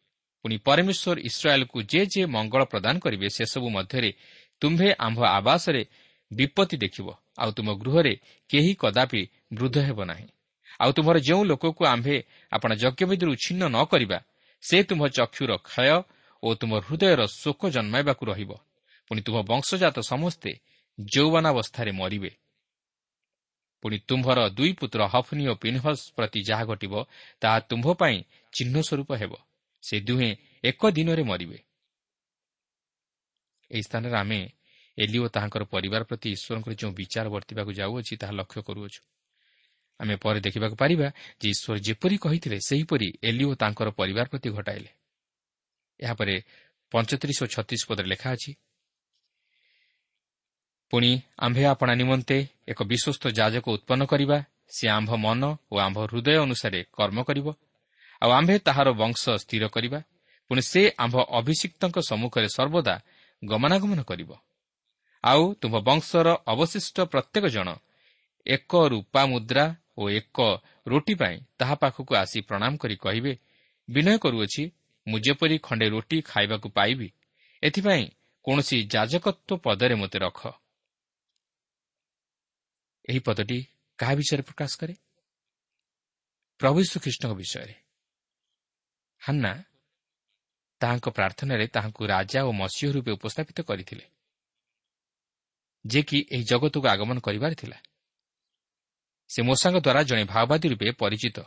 ପୁଣି 0.47 0.57
ପରମେଶ୍ୱର 0.63 1.19
ଇସ୍ରାଏଲ୍କୁ 1.27 1.79
ଯେ 1.83 2.01
ଯେ 2.07 2.23
ମଙ୍ଗଳ 2.27 2.63
ପ୍ରଦାନ 2.65 2.95
କରିବେ 3.03 3.29
ସେସବୁ 3.37 3.67
ମଧ୍ୟରେ 3.67 4.11
ତୁମ୍ଭେ 4.63 4.89
ଆମ୍ଭ 5.07 5.19
ଆବାସରେ 5.39 5.83
ବିପତ୍ତି 6.31 6.77
ଦେଖିବ। 6.77 7.09
ଆଉ 7.39 7.51
ତୁମ 7.51 7.69
ଗୃହରେ 7.83 8.15
କେହି 8.51 8.73
କଦାପି 8.79 9.23
ବୃଦ୍ଧ 9.53 9.77
ହେବ 9.79 9.99
ନାହିଁ। 10.05 10.29
ଆଉ 10.81 10.91
ତୁମର 10.93 11.17
ଯେଉଁ 11.19 11.43
ଲୋକକୁ 11.45 11.83
ଆମ୍ଭେ 11.87 12.17
ଆପଣ 12.53 12.71
ଯଜ୍ଞବିଧିରୁ 12.83 13.31
ଉଚ୍ଛିନ୍ନ 13.33 13.63
ନ 13.75 13.79
କରିବା 13.91 14.19
ସେ 14.63 14.77
ତୁମ୍ଭ 14.89 15.03
ଚକ୍ଷୁର 15.09 15.51
କ୍ଷୟ 15.67 15.99
ଓ 16.43 16.49
ତୁମ 16.55 16.73
ହୃଦୟର 16.87 17.21
ଶୋକ 17.27 17.61
ଜନ୍ମାଇବାକୁ 17.75 18.23
ରହିବ। 18.31 18.51
ପୁଣି 19.09 19.21
ତୁମ 19.27 19.37
ବଂଶଜାତ 19.51 19.97
ସମସ୍ତେ 19.99 20.51
ଯୌବନାବସ୍ଥାରେ 20.99 21.93
ମରିବେ। 21.93 22.31
ପୁଣି 23.83 23.97
ତୁମ୍ଭର 24.09 24.39
ଦୁଇ 24.57 24.73
ପୁତ୍ର 24.79 25.01
ହଫନି 25.11 25.45
ଓ 25.51 25.55
ପିନ୍ହସ୍ 25.63 26.05
ପ୍ରତି 26.17 26.41
ଯାହା 26.49 26.65
ଘଟିବ 26.71 26.93
ତାହା 27.43 27.59
ତୁମ୍ଭ 27.61 27.87
ପାଇଁ 28.01 28.17
ଚିହ୍ନ 28.53 28.77
ସ୍ୱରୂପ 28.89 29.11
ହେବ। 29.19 29.33
ସେ 29.83 29.97
ଦୁହେଁ 30.01 30.31
ଏକ 30.65 30.83
ଦିନରେ 30.91 31.23
ମରିବେ। 31.23 31.59
ଏହି 33.71 33.83
ସ୍ଥାନରେ 33.83 34.17
ଆମେ 34.17 34.41
ଏଲି 34.99 35.19
ଓ 35.19 35.27
ତାହାଙ୍କର 35.29 35.63
ପରିବାର 35.65 36.03
ପ୍ରତି 36.05 36.29
ଈଶ୍ୱରଙ୍କର 36.37 36.73
ଯେଉଁ 36.75 36.93
ବିଚାର 36.93 37.27
ବର୍ତ୍ତିବାକୁ 37.29 37.71
ଯାଉଅଛି 37.73 38.15
ତାହା 38.17 38.33
ଲକ୍ଷ୍ୟ 38.33 38.61
କରୁଅଛୁ। 38.63 39.01
ଆମେ 40.01 40.15
ପରେ 40.17 40.41
ଦେଖିବାକୁ 40.41 40.77
ପାରିବା 40.77 41.09
ଯେ 41.41 41.49
ଈଶ୍ୱର 41.49 41.77
ଯେପରି 41.79 42.17
କହିଥିଲେ 42.17 42.59
ସେହିପରି 42.69 43.09
ଏଲି 43.23 43.45
ଓ 43.45 43.53
ତାଙ୍କର 43.55 43.89
ପରିବାର 43.91 44.27
ପ୍ରତି 44.33 44.49
ଘଟାଇଲେ। 44.51 44.91
ଏହାପରେ 46.01 46.35
ପଞ୍ଚତିରିଶ 46.93 47.39
ଓ 47.43 47.47
ଛତିଶ 47.47 47.83
ପଦରେ 47.89 48.09
ଲେଖା 48.09 48.29
ଅଛି 48.33 48.53
ପୁଣି 50.93 51.11
ଆମ୍ଭେ 51.39 51.65
ଆପଣା 51.65 51.93
ନିମନ୍ତେ 51.95 52.39
ଏକ 52.69 52.79
ବିଶ୍ୱସ୍ତ 52.83 53.25
ଯାଜକ 53.31 53.65
ଉତ୍ପନ୍ନ 53.69 54.03
କରିବା 54.07 54.39
ସେ 54.69 54.85
ଆମ୍ଭ 54.89 55.11
ମନ 55.17 55.43
ଓ 55.73 55.75
ଆମ୍ଭ 55.79 55.99
ହୃଦୟ 56.07 56.37
ଅନୁସାରେ 56.39 56.81
କର୍ମ 56.93 57.19
କରିବ 57.23 57.47
ଆଉ 58.23 58.31
ଆମ୍ଭେ 58.31 58.59
ତାହାର 58.59 58.89
ବଂଶ 58.93 59.23
ସ୍ଥିର 59.43 59.65
କରିବା 59.69 60.01
ପୁଣି 60.51 60.63
ସେ 60.63 60.83
ଆମ୍ଭ 60.99 61.17
ଅଭିଷିକ୍ତଙ୍କ 61.39 61.97
ସମ୍ମୁଖରେ 61.99 62.49
ସର୍ବଦା 62.49 62.95
ଗମନାଗମନ 63.45 64.01
କରିବ। 64.03 64.31
ଆଉ 65.25 65.43
ତୁମ୍ଭ 65.55 65.77
ବଂଶର 65.79 66.29
ଅବଶିଷ୍ଟ 66.47 66.97
ପ୍ରତ୍ୟେକ 67.01 67.45
ଜଣ 67.47 67.69
ଏକ 68.47 68.73
ରୂପା 68.87 69.23
ମୁଦ୍ରା 69.27 69.65
ଓ 69.99 70.03
ଏକ 70.11 70.39
ରୋଟି 70.87 71.15
ପାଇଁ 71.15 71.37
ତାହା 71.59 71.75
ପାଖକୁ 71.75 72.13
ଆସି 72.17 72.41
ପ୍ରଣାମ 72.41 72.77
କରି 72.77 72.97
କହିବେ 72.97 73.33
ବିନୟ 73.89 74.19
କରୁଅଛି 74.19 74.65
ମୁଁ 75.07 75.19
ଯେପରି 75.19 75.57
ଖଣ୍ଡେ 75.59 75.87
ରୋଟି 75.89 76.19
ଖାଇବାକୁ 76.23 76.69
ପାଇବି 76.69 77.09
ଏଥିପାଇଁ 77.63 78.05
କୌଣସି 78.45 78.77
ଯାଜକତ୍ୱ 78.95 79.59
ପଦରେ 79.59 79.95
ମୋତେ 79.95 80.19
ରଖ। 80.19 80.41
ଏହି 83.09 83.19
ପଦଟି 83.19 83.59
କାହା 83.99 84.15
ବିଷୟରେ 84.15 84.43
ପ୍ରକାଶ 84.43 84.73
କରେ? 84.81 84.95
ପ୍ରଭୁ 86.61 86.79
ଶ୍ରୀଖ୍ରୀଷ୍ଟଙ୍କ 86.83 87.33
ବିଷୟରେ। 87.33 87.86
ହାନ୍ନା 89.27 89.53
ତାହାଙ୍କ 90.81 91.07
ପ୍ରାର୍ଥନାରେ 91.09 91.67
ତାହାଙ୍କୁ 91.67 92.03
ରାଜା 92.07 92.41
ଓ 92.45 92.51
ମସିହ 92.53 92.89
ରୂପେ 92.93 93.11
ଉପସ୍ଥାପିତ 93.11 93.59
କରିଥିଲେ 93.61 94.05
ଯେ 95.85 96.01
କି 96.03 96.19
ଏହି 96.31 96.45
ଜଗତକୁ 96.45 96.87
ଆଗମନ 96.89 97.17
କରିବାର 97.19 97.53
ଥିଲା। 97.55 97.79
ସେ 99.31 99.41
ମୂଷାଙ୍କ 99.43 99.77
ଦ୍ୱାରା 99.81 100.03
ଜଣେ 100.03 100.25
ଭାଓବାଦୀ 100.25 100.67
ରୂପେ 100.69 100.89
ପରିଚିତ 100.93 101.39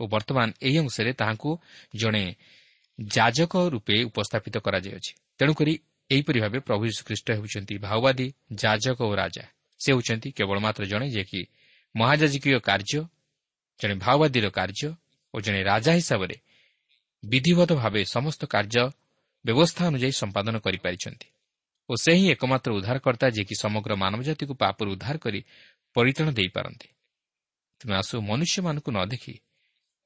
ଓ 0.00 0.02
ବର୍ତ୍ତମାନ 0.06 0.48
ଏହି 0.62 0.78
ଅଂଶରେ 0.78 1.12
ତାହାଙ୍କୁ 1.12 1.50
ଜଣେ 1.96 2.24
ଯାଜକ 2.98 3.54
ରୂପେ 3.68 3.96
ଉପସ୍ଥାପିତ 4.04 4.56
କରାଯାଇଅଛି। 4.58 5.12
ତେଣୁକରି 5.38 5.74
ଏହିପରି 6.10 6.38
ଭାବେ 6.40 6.58
ପ୍ରଭୁ 6.58 6.82
ଯୀଶୁଖ୍ରୀଷ୍ଟ 6.86 7.28
ହେଉଛନ୍ତି 7.30 7.74
ଭାଓବାଦୀ 7.78 8.26
ଯାଜକ 8.54 8.98
ଓ 9.02 9.12
ରାଜା। 9.14 9.44
ସେ 9.80 9.88
ହେଉଛନ୍ତି 9.92 10.28
କେବଳ 10.32 10.56
ମାତ୍ର 10.60 10.82
ଜଣେ 10.84 11.06
ଯିଏକି 11.10 11.40
ମହାଯାଜକୀୟ 11.94 12.58
କାର୍ଯ୍ୟ 12.60 13.00
ଜଣେ 13.80 13.94
ଭାଓବାଦୀର 14.04 14.46
କାର୍ଯ୍ୟ 14.50 14.88
ଓ 15.34 15.36
ଜଣେ 15.40 15.60
ରାଜା 15.62 15.92
ହିସାବରେ 15.92 16.36
ବିଧିବଦ୍ଧ 17.30 17.72
ଭାବେ 17.82 18.00
ସମସ୍ତ 18.16 18.42
କାର୍ଯ୍ୟ 18.54 18.84
ବ୍ୟବସ୍ଥା 19.44 19.82
ଅନୁଯାୟୀ 19.90 20.14
ସମ୍ପାଦନ 20.22 20.54
କରିପାରିଛନ୍ତି 20.66 21.28
ଓ 21.88 21.92
ସେ 22.02 22.12
ହିଁ 22.18 22.26
ଏକମାତ୍ର 22.34 22.70
ଉଦ୍ଧାରକର୍ତ୍ତା 22.78 23.26
ଯିଏକି 23.36 23.54
ସମଗ୍ର 23.64 23.92
ମାନବ 24.02 24.20
ଜାତିକୁ 24.28 24.54
ପାପରୁ 24.62 24.88
ଉଦ୍ଧାର 24.94 25.16
କରି 25.24 25.40
ପରିତାଣ 25.96 26.26
ଦେଇପାରନ୍ତି। 26.38 26.88
ତୁମେ 27.80 27.94
ଆସୁ 28.02 28.14
ମନୁଷ୍ୟମାନଙ୍କୁ 28.30 28.90
ନ 28.90 28.98
ଦେଖି 29.12 29.34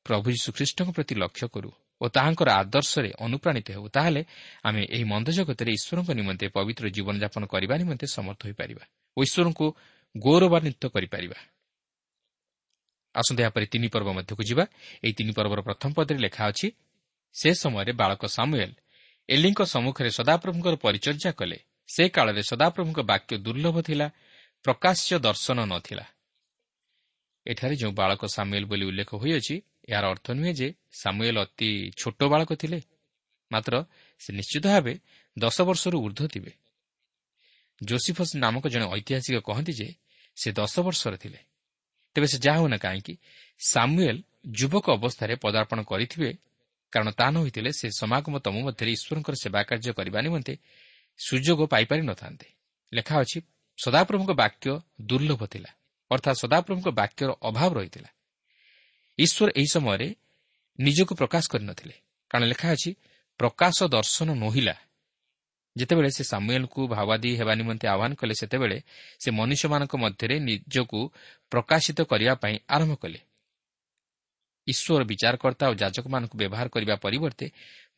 ପ୍ରଭୁ 0.07 0.27
ଯୀଶୁଖ୍ରୀଷ୍ଟଙ୍କ 0.35 0.89
ପ୍ରତି 0.97 1.15
ଲକ୍ଷ୍ୟ 1.23 1.47
କରୁ 1.55 1.71
ଓ 2.01 2.05
ତାହାଙ୍କର 2.09 2.49
ଆଦର୍ଶରେ 2.63 3.11
ଅନୁପ୍ରାଣିତ 3.27 3.67
ହେଉ 3.77 3.87
ତାହେଲେ 3.97 4.23
ଆମେ 4.69 4.83
ଏହି 4.95 5.05
ମନ୍ଦ 5.13 5.29
ଜଗତରେ 5.39 5.71
ଈଶ୍ୱରଙ୍କ 5.79 6.11
ନିମନ୍ତେ 6.21 6.47
ପବିତ୍ର 6.57 6.85
ଜୀବନଯାପନ 6.97 7.43
କରିବା 7.53 7.75
ନିମନ୍ତେ 7.83 8.07
ସମର୍ଥ 8.17 8.41
ହୋଇପାରିବା 8.47 8.85
ଓ 9.17 9.19
ଈଶ୍ୱରଙ୍କୁ 9.27 9.67
ଗୌରବାନ୍ୱିତ 10.15 10.83
କରିପାରିବା। 10.95 11.39
ଆସନ୍ତା 13.15 13.41
ଏହାପରେ 13.45 13.67
ତିନି 13.73 13.89
ପର୍ବ 13.95 14.09
ମଧ୍ୟକୁ 14.19 14.43
ଯିବା। 14.51 14.65
ଏହି 15.05 15.15
ତିନି 15.19 15.33
ପର୍ବର 15.39 15.61
ପ୍ରଥମ 15.69 15.91
ପଦରେ 15.97 16.19
ଲେଖା 16.27 16.43
ଅଛି 16.51 16.67
ସେ 17.35 17.51
ସମୟରେ 17.55 17.93
ବାଳକ 17.93 18.23
ସାମୁଏଲ 18.27 18.73
ଏଲିଙ୍କ 19.29 19.61
ସମ୍ମୁଖରେ 19.63 20.11
ସଦାପ୍ରଭୁଙ୍କର 20.11 20.75
ପରିଚର୍ଯା 20.85 21.31
କଲେ। 21.33 21.59
ସେ 21.89 22.05
କାଳରେ 22.09 22.43
ସଦାପ୍ରଭୁଙ୍କ 22.43 23.01
ବାକ୍ୟ 23.11 23.35
ଦୁର୍ଲଭ 23.47 23.77
ଥିଲା 23.83 24.07
ପ୍ରକାଶ୍ୟ 24.65 25.19
ଦର୍ଶନ 25.19 25.59
ନଥିଲା 25.73 26.05
ଏଠାରେ 27.47 27.75
ଯେଉଁ 27.77 27.93
ବାଳକ 27.93 28.23
ସାମୁଏଲ 28.37 28.65
ବୋଲି 28.71 28.85
ଉଲ୍ଲେଖ 28.91 29.11
ହୋଇଅଛି 29.23 29.57
ଏହାର 29.89 30.05
ଅର୍ଥ 30.13 30.27
ନୁହେଁ 30.39 30.53
ଯେ 30.61 30.69
ସାମୁଏଲ 31.03 31.37
ଅତି 31.47 31.71
ଛୋଟ 32.01 32.21
ବାଳକ 32.33 32.51
ଥିଲେ 32.63 32.79
ମାତ୍ର 33.51 33.75
ସେ 34.21 34.31
ନିଶ୍ଚିତ 34.39 34.65
ଭାବେ 34.75 34.95
ଦଶ 35.37 35.57
ବର୍ଷରୁ 35.69 35.97
ଉର୍ଦ୍ଧ୍ୱ 36.07 36.33
ଥିବେ। 36.35 36.53
ଜୋସିଫସ୍ 37.81 38.33
ନାମକ 38.37 38.65
ଜଣେ 38.73 38.87
ଐତିହାସିକ 38.97 39.37
କହନ୍ତି 39.49 39.73
ଯେ 39.81 39.89
ସେ 40.37 40.49
ଦଶ 40.53 40.75
ବର୍ଷର 40.87 41.15
ଥିଲେ। 41.17 41.41
ତେବେ 42.17 42.27
ସେ 42.33 42.39
ଯାହା 42.45 42.59
ହେଉନା 42.61 42.79
କାହିଁକି 42.85 43.15
ସାମୁଏଲ 43.73 44.17
ଯୁବକ 44.59 44.87
ଅବସ୍ଥାରେ 44.99 45.35
ପଦାର୍ପଣ 45.45 45.79
କରିଥିବେ 45.91 46.31
କାରଣ 46.93 47.09
ତାହା 47.11 47.31
ନ 47.31 47.37
ହୋଇଥିଲେ 47.37 47.71
ସେ 47.73 47.87
ସମାଗମ 48.01 48.35
ତମ 48.39 48.55
ମଧ୍ୟରେ 48.67 48.91
ଈଶ୍ୱରଙ୍କର 48.97 49.35
ସେବା 49.43 49.61
କାର୍ଯ୍ୟ 49.63 49.93
କରିବା 49.99 50.19
ନିମନ୍ତେ 50.21 50.55
ସୁଯୋଗ 51.19 51.61
ପାଇପାରି 51.73 52.03
ନଥାନ୍ତେ। 52.03 52.47
ଲେଖା 52.93 53.15
ଅଛି 53.23 53.39
ସଦାପ୍ରଭୁଙ୍କ 53.79 54.33
ବାକ୍ୟ 54.43 54.71
ଦୁର୍ଲଭ 55.01 55.41
ଥିଲା 55.47 55.71
ଅର୍ଥାତ୍ 56.11 56.39
ସଦାପ୍ରଭୁଙ୍କ 56.43 56.89
ବାକ୍ୟର 57.01 57.31
ଅଭାବ 57.43 57.71
ରହିଥିଲା। 57.79 58.11
ଈଶ୍ୱର 59.19 59.49
ଏହି 59.57 59.69
ସମୟରେ 59.75 60.09
ନିଜକୁ 60.79 61.13
ପ୍ରକାଶ 61.15 61.45
କରିନଥିଲେ। 61.53 61.95
କାରଣ 62.31 62.45
ଲେଖା 62.47 62.69
ଅଛି 62.73 62.91
ପ୍ରକାଶ 63.41 63.77
ଦର୍ଶନ 63.89 64.29
ନୋହିଲା। 64.35 64.75
ଯେତେବେଳେ 65.77 66.11
ସେ 66.11 66.25
ସାମୁଏଲ୍କୁ 66.25 66.81
ଭାବାଦୀ 66.89 67.31
ହେବା 67.37 67.53
ନିମନ୍ତେ 67.55 67.87
ଆହ୍ୱାନ 67.89 68.13
କଲେ 68.15 68.35
ସେତେବେଳେ 68.35 68.79
ସେ 69.23 69.29
ମନୁଷ୍ୟମାନଙ୍କ 69.31 69.95
ମଧ୍ୟରେ 69.97 70.37
ନିଜକୁ 70.49 71.01
ପ୍ରକାଶିତ 71.53 71.99
କରିବା 72.11 72.35
ପାଇଁ 72.35 72.57
ଆରମ୍ଭ 72.69 72.95
କଲେ। 72.95 73.21
ଈଶ୍ୱର 74.73 75.03
ବିଚାରକର୍ତ୍ତା 75.11 75.65
ଓ 75.71 75.75
ଯାଜକମାନଙ୍କୁ 75.83 76.37
ବ୍ୟବହାର 76.43 76.67
କରିବା 76.75 76.95
ପରିବର୍ତ୍ତେ 77.05 77.47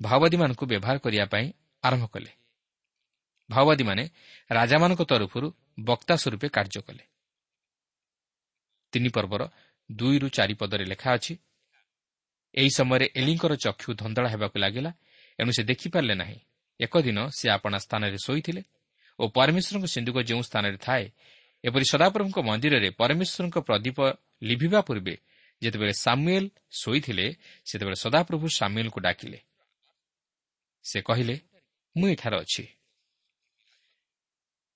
ଭାଓବାଦୀମାନଙ୍କୁ 0.01 0.65
ବ୍ୟବହାର 0.73 0.97
କରିବା 1.05 1.27
ପାଇଁ 1.35 1.47
ଆରମ୍ଭ 1.85 2.05
କଲେ। 2.15 2.31
ଭାଓବାଦୀମାନେ 3.51 4.05
ରାଜାମାନଙ୍କ 4.51 5.03
ତରଫରୁ 5.11 5.49
ବକ୍ତା 5.81 6.15
ସ୍ୱରୂପେ 6.23 6.49
କାର୍ଯ୍ୟ 6.57 6.81
କଲେ। 6.87 7.05
ତିନି 8.93 9.11
ପର୍ବର 9.17 9.43
ଦୁଇରୁ 9.91 10.29
ଚାରି 10.37 10.55
ପଦରେ 10.61 10.85
ଲେଖା 10.93 11.11
ଅଛି 11.17 11.33
ଏହି 12.55 12.71
ସମୟରେ 12.79 13.07
ଏଲିଙ୍କର 13.21 13.53
ଚକ୍ଷୁ 13.65 13.91
ଧନ୍ଦଳା 14.01 14.29
ହେବାକୁ 14.35 14.57
ଲାଗିଲା 14.65 14.91
ଏଣୁ 15.39 15.51
ସେ 15.57 15.63
ଦେଖିପାରିଲେ 15.71 16.15
ନାହିଁ। 16.15 16.39
ଏକଦିନ 16.81 17.19
ସେ 17.39 17.47
ଆପଣା 17.57 17.79
ସ୍ଥାନରେ 17.87 18.19
ଶୋଇଥିଲେ 18.27 18.63
ଓ 19.19 19.25
ପରମେଶ୍ୱରଙ୍କ 19.37 19.87
ସିନ୍ଧୁକ 19.95 20.17
ଯେଉଁ 20.29 20.43
ସ୍ଥାନରେ 20.49 20.79
ଥାଏ 20.87 21.05
ଏପରି 21.65 21.85
ସଦାପ୍ରଭୁଙ୍କ 21.93 22.39
ମନ୍ଦିରରେ 22.49 22.89
ପରମେଶ୍ୱରଙ୍କ 23.01 23.57
ପ୍ରଦୀପ 23.69 23.99
ଲିଭିବା 24.49 24.81
ପୂର୍ବେ 24.89 25.15
ଯେତେବେଳେ 25.63 25.93
ସାମୁଏଲ 25.93 26.49
ଶୋଇଥିଲେ 26.71 27.35
ସେତେବେଳେ 27.65 27.95
ସଦାପ୍ରଭୁ 27.95 28.49
ସାମୁଏଲଙ୍କୁ 28.49 29.01
ଡାକିଲେ। 29.01 29.41
ସେ 30.83 31.01
କହିଲେ 31.01 31.41
ମୁଁ 31.97 32.09
ଏଠାରେ 32.09 32.37
ଅଛି। 32.37 32.65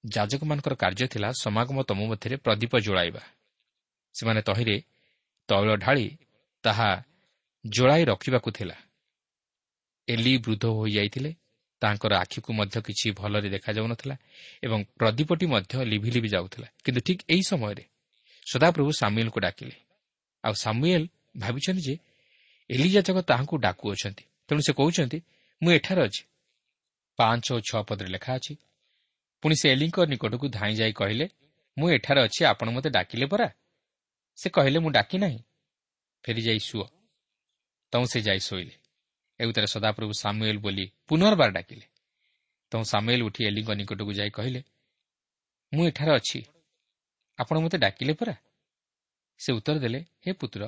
ଯାଜକମାନଙ୍କର 0.09 0.75
କାର୍ଯ୍ୟ 0.75 1.07
ଥିଲା 1.09 1.33
ସମାଗମ 1.33 1.83
ତମ 1.83 2.07
ମଧ୍ୟରେ 2.07 2.37
ପ୍ରଦୀପ 2.37 2.79
ଜଳାଇବା। 2.79 3.21
ସେମାନେ 4.15 4.43
ତହିଁରେ 4.43 4.83
ତୈଳ 5.49 5.77
ଢାଳି 5.77 6.17
ତାହା 6.63 7.05
ଜଳାଇ 7.67 8.05
ରଖିବାକୁ 8.05 8.51
ଥିଲା। 8.51 8.77
ଏଲି 10.09 10.39
ବୃଦ୍ଧ 10.39 10.65
ହୋଇଯାଇଥିଲେ। 10.65 11.35
ତାଙ୍କର 11.81 12.17
ଆଖିକୁ 12.17 12.53
ମଧ୍ୟ 12.53 12.81
କିଛି 12.81 13.11
ଭଲରେ 13.11 13.49
ଦେଖାଯାଉନଥିଲା 13.51 14.17
ଏବଂ 14.63 14.85
ପ୍ରଦୀପଟି 14.85 15.47
ମଧ୍ୟ 15.47 15.85
ଲିଭି 15.85 16.11
ଲିଭି 16.11 16.29
ଯାଉଥିଲା। 16.29 16.69
କିନ୍ତୁ 16.85 17.01
ଠିକ୍ 17.01 17.23
ଏହି 17.31 17.43
ସମୟରେ 17.43 17.85
ସଦାପ୍ରଭୁ 18.53 18.93
ସାମୁଏଲ୍କୁ 18.93 19.41
ଡାକିଲେ। 19.41 19.86
ଆଉ 20.47 20.55
ସାମୁଏଲ୍ 20.55 21.07
ଭାବିଛନ୍ତି 21.37 21.83
ଯେ 21.83 21.95
ଏଲିଜାଚକ 22.71 23.17
ତାହାଙ୍କୁ 23.21 23.57
ଡାକୁଅଛନ୍ତି। 23.57 24.25
ତେଣୁ 24.49 24.61
ସେ 24.61 24.73
କହୁଛନ୍ତି 24.73 25.19
ମୁଁ 25.63 25.71
ଏଠାରେ 25.73 26.03
ଅଛି। 26.03 26.23
ପାଞ୍ଚ 27.19 27.47
ଓ 27.53 27.59
ଛଅ 27.61 27.81
ପଦରେ 27.83 28.09
ଲେଖା 28.09 28.33
ଅଛି 28.35 28.55
ପୁଣି 29.43 29.55
ସେ 29.57 29.67
ଏଲିଙ୍କ 29.71 29.97
ନିକଟକୁ 30.05 30.47
ଧାଇଁ 30.49 30.75
ଯାଇ 30.75 30.93
କହିଲେ 30.93 31.27
ମୁଁ 31.79 31.91
ଏଠାରେ 31.91 32.21
ଅଛି 32.21 32.41
ଆପଣ 32.45 32.67
ମୋତେ 32.71 32.89
ଡାକିଲେ 32.91 33.27
ପରା? 33.27 33.49
ସେ 34.39 34.47
କହିଲେ 34.51 34.79
ମୁଁ 34.79 34.91
ଡାକି 34.91 35.19
ନାହିଁ। 35.19 35.41
ଫେରିଯାଇ 36.25 36.59
ଶୁଅ। 36.59 36.87
ତୁ 37.93 38.07
ସେ 38.07 38.21
ଯାଇ 38.21 38.41
ଶୋଇଲେ। 38.41 38.75
ଏଉତରେ 39.41 39.67
ସଦାପ୍ରଭୁ 39.67 40.13
ସାମୁଏଲ୍ 40.13 40.59
ବୋଲି 40.59 40.85
ପୁନର୍ବାର 41.09 41.51
ଡାକିଲେ। 41.51 41.87
ତୁ 42.73 42.77
ସାମୁଏଲ୍ 42.85 43.23
ଉଠି 43.23 43.41
ଏଲିଙ୍କ 43.45 43.71
ନିକଟକୁ 43.71 44.13
ଯାଇ 44.13 44.31
କହିଲେ 44.31 44.61
ମୁଁ 45.75 45.83
ଏଠାରେ 45.87 46.13
ଅଛି। 46.17 46.41
ଆପଣ 47.39 47.57
ମୋତେ 47.59 47.79
ଡାକିଲେ 47.79 48.13
ପରା? 48.13 48.35
ସେ 49.39 49.51
ଉତ୍ତର 49.53 49.77
ଦେଲେ 49.79 50.01
ହେ 50.27 50.31
ପୁତ୍ର 50.33 50.63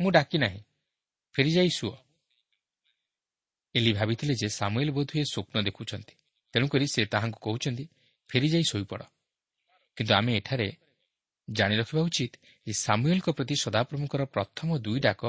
ମୁଁ 0.00 0.10
ଡାକି 0.10 0.38
ନାହିଁ 0.38 0.60
ଫେରିଯାଇ 1.34 1.70
ଶୁଅ। 1.76 1.94
ଏଲି 3.74 3.92
ଭାବିଥିଲେ 3.92 4.34
ଯେ 4.34 4.48
ସାମୁଏଲ୍ 4.48 4.90
ବୋଧହୁଏ 4.90 5.24
ସ୍ୱପ୍ନ 5.24 5.56
ଦେଖୁଛନ୍ତି। 5.62 6.14
ତେଣୁକରି 6.54 6.86
ସେ 6.86 7.00
ତାହାଙ୍କୁ 7.06 7.38
କହୁଛନ୍ତି 7.40 7.84
ଫେରିଯାଇ 8.30 8.64
ଶୋଇପଡ଼। 8.64 9.04
କିନ୍ତୁ 9.96 10.12
ଆମେ 10.14 10.32
ଏଠାରେ 10.36 10.68
ଜାଣି 11.48 11.74
ରଖିବା 11.76 12.02
ଉଚିତ 12.02 12.32
ଯେ 12.66 12.72
ସାମୁଏଲ୍ଙ୍କ 12.72 13.28
ପ୍ରତି 13.30 13.54
ସଦାପ୍ରଭୁଙ୍କର 13.54 14.22
ପ୍ରଥମ 14.24 14.68
ଦୁଇ 14.78 15.00
ଡାକ 15.00 15.22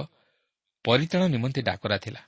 ପରିତାଣ 0.85 1.21
ନିମନ୍ତେ 1.27 1.61
ଡାକରା 1.61 1.97
ଥିଲା। 1.97 2.21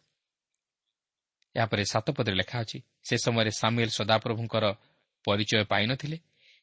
ଏହାପରେ 1.55 1.83
ସାତପଦରେ 1.85 2.35
ଲେଖା 2.35 2.57
ଅଛି 2.59 2.79
ସେ 3.03 3.15
ସମୟରେ 3.17 3.51
ସାମୁଏଲ୍ 3.51 3.93
ସଦାପ୍ରଭୁଙ୍କର 3.99 4.65
ପରିଚୟ 5.25 5.63
ପାଇନଥିଲେ 5.65 6.17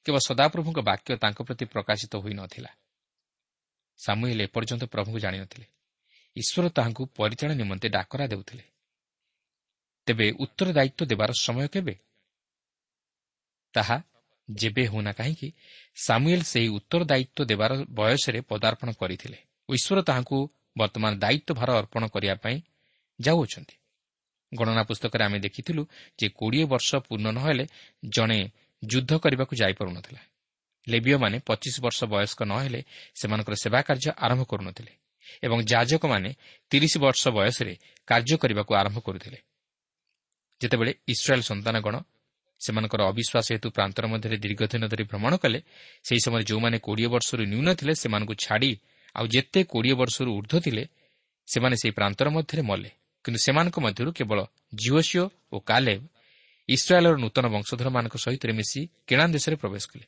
କେବଳ 0.06 0.20
ସଦାପ୍ରଭୁଙ୍କ 0.26 0.78
ବାକ୍ୟ 0.80 1.11
ତାଙ୍କ 1.16 1.38
ପ୍ରତି 1.42 1.64
ପ୍ରକାଶିତ 1.64 2.12
ହୋଇନଥିଲା 2.16 2.70
ସାମୁଏଲ୍ 4.04 4.40
ଏପର୍ଯ୍ୟନ୍ତ 4.40 4.85
ପ୍ରଭୁଙ୍କୁ 4.85 5.19
ଜାଣିନଥିଲେ। 5.19 5.66
ଈଶ୍ୱର 6.37 6.69
ତାହାଙ୍କୁ 6.69 7.02
ପରିଚାଳନା 7.16 7.54
ନିମନ୍ତେ 7.54 7.88
ଡାକରା 7.88 8.25
ଦେଉଥିଲେ। 8.26 8.64
ତେବେ 10.07 10.26
ଉତ୍ତରଦାୟିତ୍ୱ 10.45 11.09
ଦେବାର 11.11 11.30
ସମୟ 11.40 11.66
କେବେ? 11.69 11.95
ତାହା 13.75 13.97
ଯେବେ 14.49 14.83
ହେଉନା 14.87 15.12
କାହିଁକି 15.12 15.49
ସାମୁଏଲ୍ 15.97 16.42
ସେହି 16.42 16.69
ଉତ୍ତରଦାୟିତ୍ୱ 16.69 17.49
ଦେବାର 17.50 17.73
ବୟସରେ 17.90 18.40
ପଦାର୍ପଣ 18.40 18.88
କରିଥିଲେ 18.92 19.38
ଈଶ୍ୱର 19.69 19.99
ତାହାଙ୍କୁ 20.02 20.38
ବର୍ତ୍ତମାନ 20.78 21.12
ଦାୟିତ୍ୱ 21.19 21.57
ଭାର 21.59 21.71
ଅର୍ପଣ 21.80 22.02
କରିବା 22.07 22.35
ପାଇଁ 22.35 22.57
ଯାଉଅଛନ୍ତି। 23.19 23.76
ଗଣନା 24.52 24.83
ପୁସ୍ତକରେ 24.83 25.23
ଆମେ 25.25 25.38
ଦେଖିଥିଲୁ 25.38 25.83
ଯେ 26.19 26.26
କୋଡ଼ିଏ 26.28 26.64
ବର୍ଷ 26.64 26.88
ପୂର୍ଣ୍ଣ 27.07 27.26
ନ 27.30 27.38
ହେଲେ 27.38 27.64
ଜଣେ 28.09 28.40
ଯୁଦ୍ଧ 28.83 29.12
କରିବାକୁ 29.14 29.52
ଯାଇପାରୁନଥିଲା। 29.57 30.21
ଲେବିୟମାନେ 30.88 31.37
ପଚିଶ 31.46 31.75
ବର୍ଷ 31.80 32.00
ବୟସ୍କ 32.04 32.40
ନ 32.42 32.52
ହେଲେ 32.64 32.80
ସେମାନଙ୍କର 33.20 33.54
ସେବା 33.54 33.80
କାର୍ଯ୍ୟ 33.82 34.10
ଆରମ୍ଭ 34.25 34.42
କରୁନଥିଲେ 34.44 34.92
ଏବଂ 35.44 35.58
ଯାଜକମାନେ 35.62 36.30
ତିରିଶ 36.70 36.94
ବର୍ଷ 36.99 37.22
ବୟସରେ 37.28 37.75
କାର୍ଯ୍ୟ 38.08 38.37
କରିବାକୁ 38.42 38.72
ଆରମ୍ଭ 38.75 38.99
କରୁଥିଲେ। 38.99 39.38
ଯେତେବେଳେ 40.60 40.92
ଇସ୍ରାଏଲ୍ 41.08 41.42
ସନ୍ତାନଗଣ 41.42 41.94
ସେମାନଙ୍କର 42.60 43.00
ଅବିଶ୍ୱାସ 43.12 43.47
ହେତୁ 43.52 43.69
ପ୍ରାନ୍ତର 43.71 44.04
ମଧ୍ୟରେ 44.06 44.36
ଦୀର୍ଘଦିନ 44.36 44.82
ଧରି 44.93 45.04
ଭ୍ରମଣ 45.10 45.32
କଲେ 45.36 45.58
ସେହି 46.04 46.21
ସମୟରେ 46.25 46.45
ଯେଉଁମାନେ 46.45 46.76
କୋଡ଼ିଏ 46.78 47.08
ବର୍ଷରୁ 47.14 47.43
ନ୍ୟୁନ 47.52 47.69
ଥିଲେ 47.78 47.93
ସେମାନଙ୍କୁ 48.02 48.34
ଛାଡ଼ି 48.45 48.73
ଆଉ 49.16 49.26
ଯେତେ 49.26 49.60
କୋଡ଼ିଏ 49.73 49.95
ବର୍ଷରୁ 50.00 50.30
ଉର୍ଦ୍ଧ୍ୱ 50.38 50.64
ଥିଲେ 50.64 50.84
ସେମାନେ 51.49 51.76
ସେହି 51.76 51.93
ପ୍ରାନ୍ତର 51.99 52.26
ମଧ୍ୟରେ 52.36 52.62
ମଲେ। 52.62 52.90
କିନ୍ତୁ 53.25 53.38
ସେମାନଙ୍କ 53.45 53.76
ମଧ୍ୟରୁ 53.80 54.10
କେବଳ 54.12 54.38
ଜିଓସିଓ 54.75 55.25
ଓ 55.52 55.56
କାଲେବ 55.60 56.00
ଇସ୍ରାଏଲ୍ର 56.69 57.16
ନୂତନ 57.16 57.45
ବଂଶଧରମାନଙ୍କ 57.54 58.14
ସହିତ 58.25 58.45
ମିଶି 58.60 58.80
କିଣା 59.08 59.25
ଦେଶରେ 59.34 59.56
ପ୍ରବେଶ 59.56 59.84
କଲେ। 59.93 60.06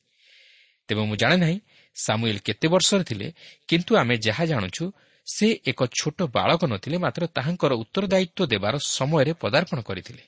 ତେବେ 0.93 1.03
ମୁଁ 1.09 1.17
ଜାଣେ 1.17 1.37
ନାହିଁ 1.37 1.59
ସାମୁଏଲ୍ 1.97 2.41
କେତେ 2.47 2.67
ବର୍ଷରେ 2.69 3.05
ଥିଲେ 3.11 3.27
କିନ୍ତୁ 3.69 3.93
ଆମେ 3.97 4.15
ଯାହା 4.27 4.45
ଜାଣୁଛୁ 4.45 4.85
ସେ 5.27 5.47
ଏକ 5.67 5.81
ଛୋଟ 5.99 6.19
ବାଳକ 6.37 6.61
ନଥିଲେ 6.73 6.97
ମାତ୍ର 6.99 7.23
ତାହାଙ୍କର 7.37 7.73
ଉତ୍ତରଦାୟିତ୍ୱ 7.83 8.51
ଦେବାର 8.53 8.75
ସମୟରେ 8.97 9.33
ପଦାର୍ପଣ 9.43 9.79
କରିଥିଲେ। 9.89 10.23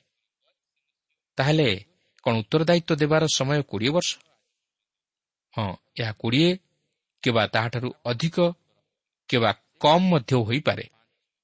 ତାହେଲେ 1.37 1.67
କ'ଣ 2.25 2.33
ଉତ୍ତରଦାୟିତ୍ୱ 2.43 2.99
ଦେବାର 3.01 3.23
ସମୟ 3.37 3.59
କୋଡ଼ିଏ 3.71 3.91
ବର୍ଷ? 3.97 4.11
ହଁ 5.53 5.71
ଏହା 6.01 6.13
କୋଡ଼ିଏ 6.21 6.49
କିମ୍ବା 7.23 7.43
ତାହାଠାରୁ 7.47 7.89
ଅଧିକ 8.05 8.37
କିମ୍ବା 9.29 9.51
କମ୍ 9.83 10.05
ମଧ୍ୟ 10.11 10.33
ହୋଇପାରେ। 10.47 10.85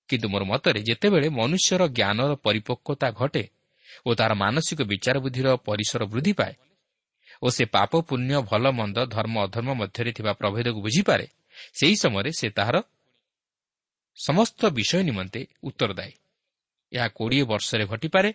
କିନ୍ତୁ 0.10 0.28
ମୋର 0.30 0.44
ମତରେ 0.52 0.80
ଯେତେବେଳେ 0.90 1.28
ମନୁଷ୍ୟର 1.40 1.82
ଜ୍ଞାନର 1.98 2.32
ପରିପକ୍ୱତା 2.46 3.08
ଘଟେ 3.20 3.44
ଓ 4.06 4.10
ତାହାର 4.18 4.34
ମାନସିକ 4.44 4.80
ବିଚାର 4.92 5.16
ବୁଦ୍ଧିର 5.24 5.48
ପରିସର 5.68 6.02
ବୃଦ୍ଧି 6.14 6.34
ପାଏ 6.34 6.54
ଓ 7.42 7.48
ସେ 7.50 7.64
ପାପ 7.66 7.92
ପୁଣ୍ୟ 8.02 8.36
ଭଲ 8.42 8.64
ମନ୍ଦ 8.72 8.98
ଧର୍ମ 9.06 9.36
ଅଧର୍ମ 9.46 9.70
ମଧ୍ୟରେ 9.74 10.12
ଥିବା 10.12 10.32
ପ୍ରଭେଦକୁ 10.34 10.80
ବୁଝିପାରେ 10.82 11.26
ସେହି 11.74 11.96
ସମୟରେ 12.04 12.32
ସେ 12.40 12.48
ତାହାର 12.50 12.78
ସମସ୍ତ 14.18 14.62
ବିଷୟ 14.70 15.02
ନିମନ୍ତେ 15.04 15.42
ଉତ୍ତରଦାୟୀ 15.64 16.14
ଏହା 16.92 17.08
କୋଡ଼ିଏ 17.08 17.44
ବର୍ଷରେ 17.44 17.86
ଘଟିପାରେ 17.86 18.30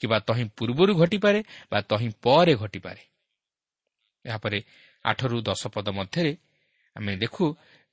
କିମ୍ବା 0.00 0.18
ତହିଁ 0.18 0.44
ପୂର୍ବରୁ 0.56 0.92
ଘଟିପାରେ 0.94 1.40
ବା 1.70 1.78
ତହିଁ 1.80 2.08
ପରେ 2.22 2.54
ଘଟିପାରେ। 2.54 3.02
ଏହାପରେ 4.24 4.58
ଆଠରୁ 5.04 5.36
ଦଶ 5.42 5.62
ପଦ 5.66 5.86
ମଧ୍ୟରେ 5.88 6.32
ଆମେ 6.96 7.12
ଦେଖୁ 7.16 7.44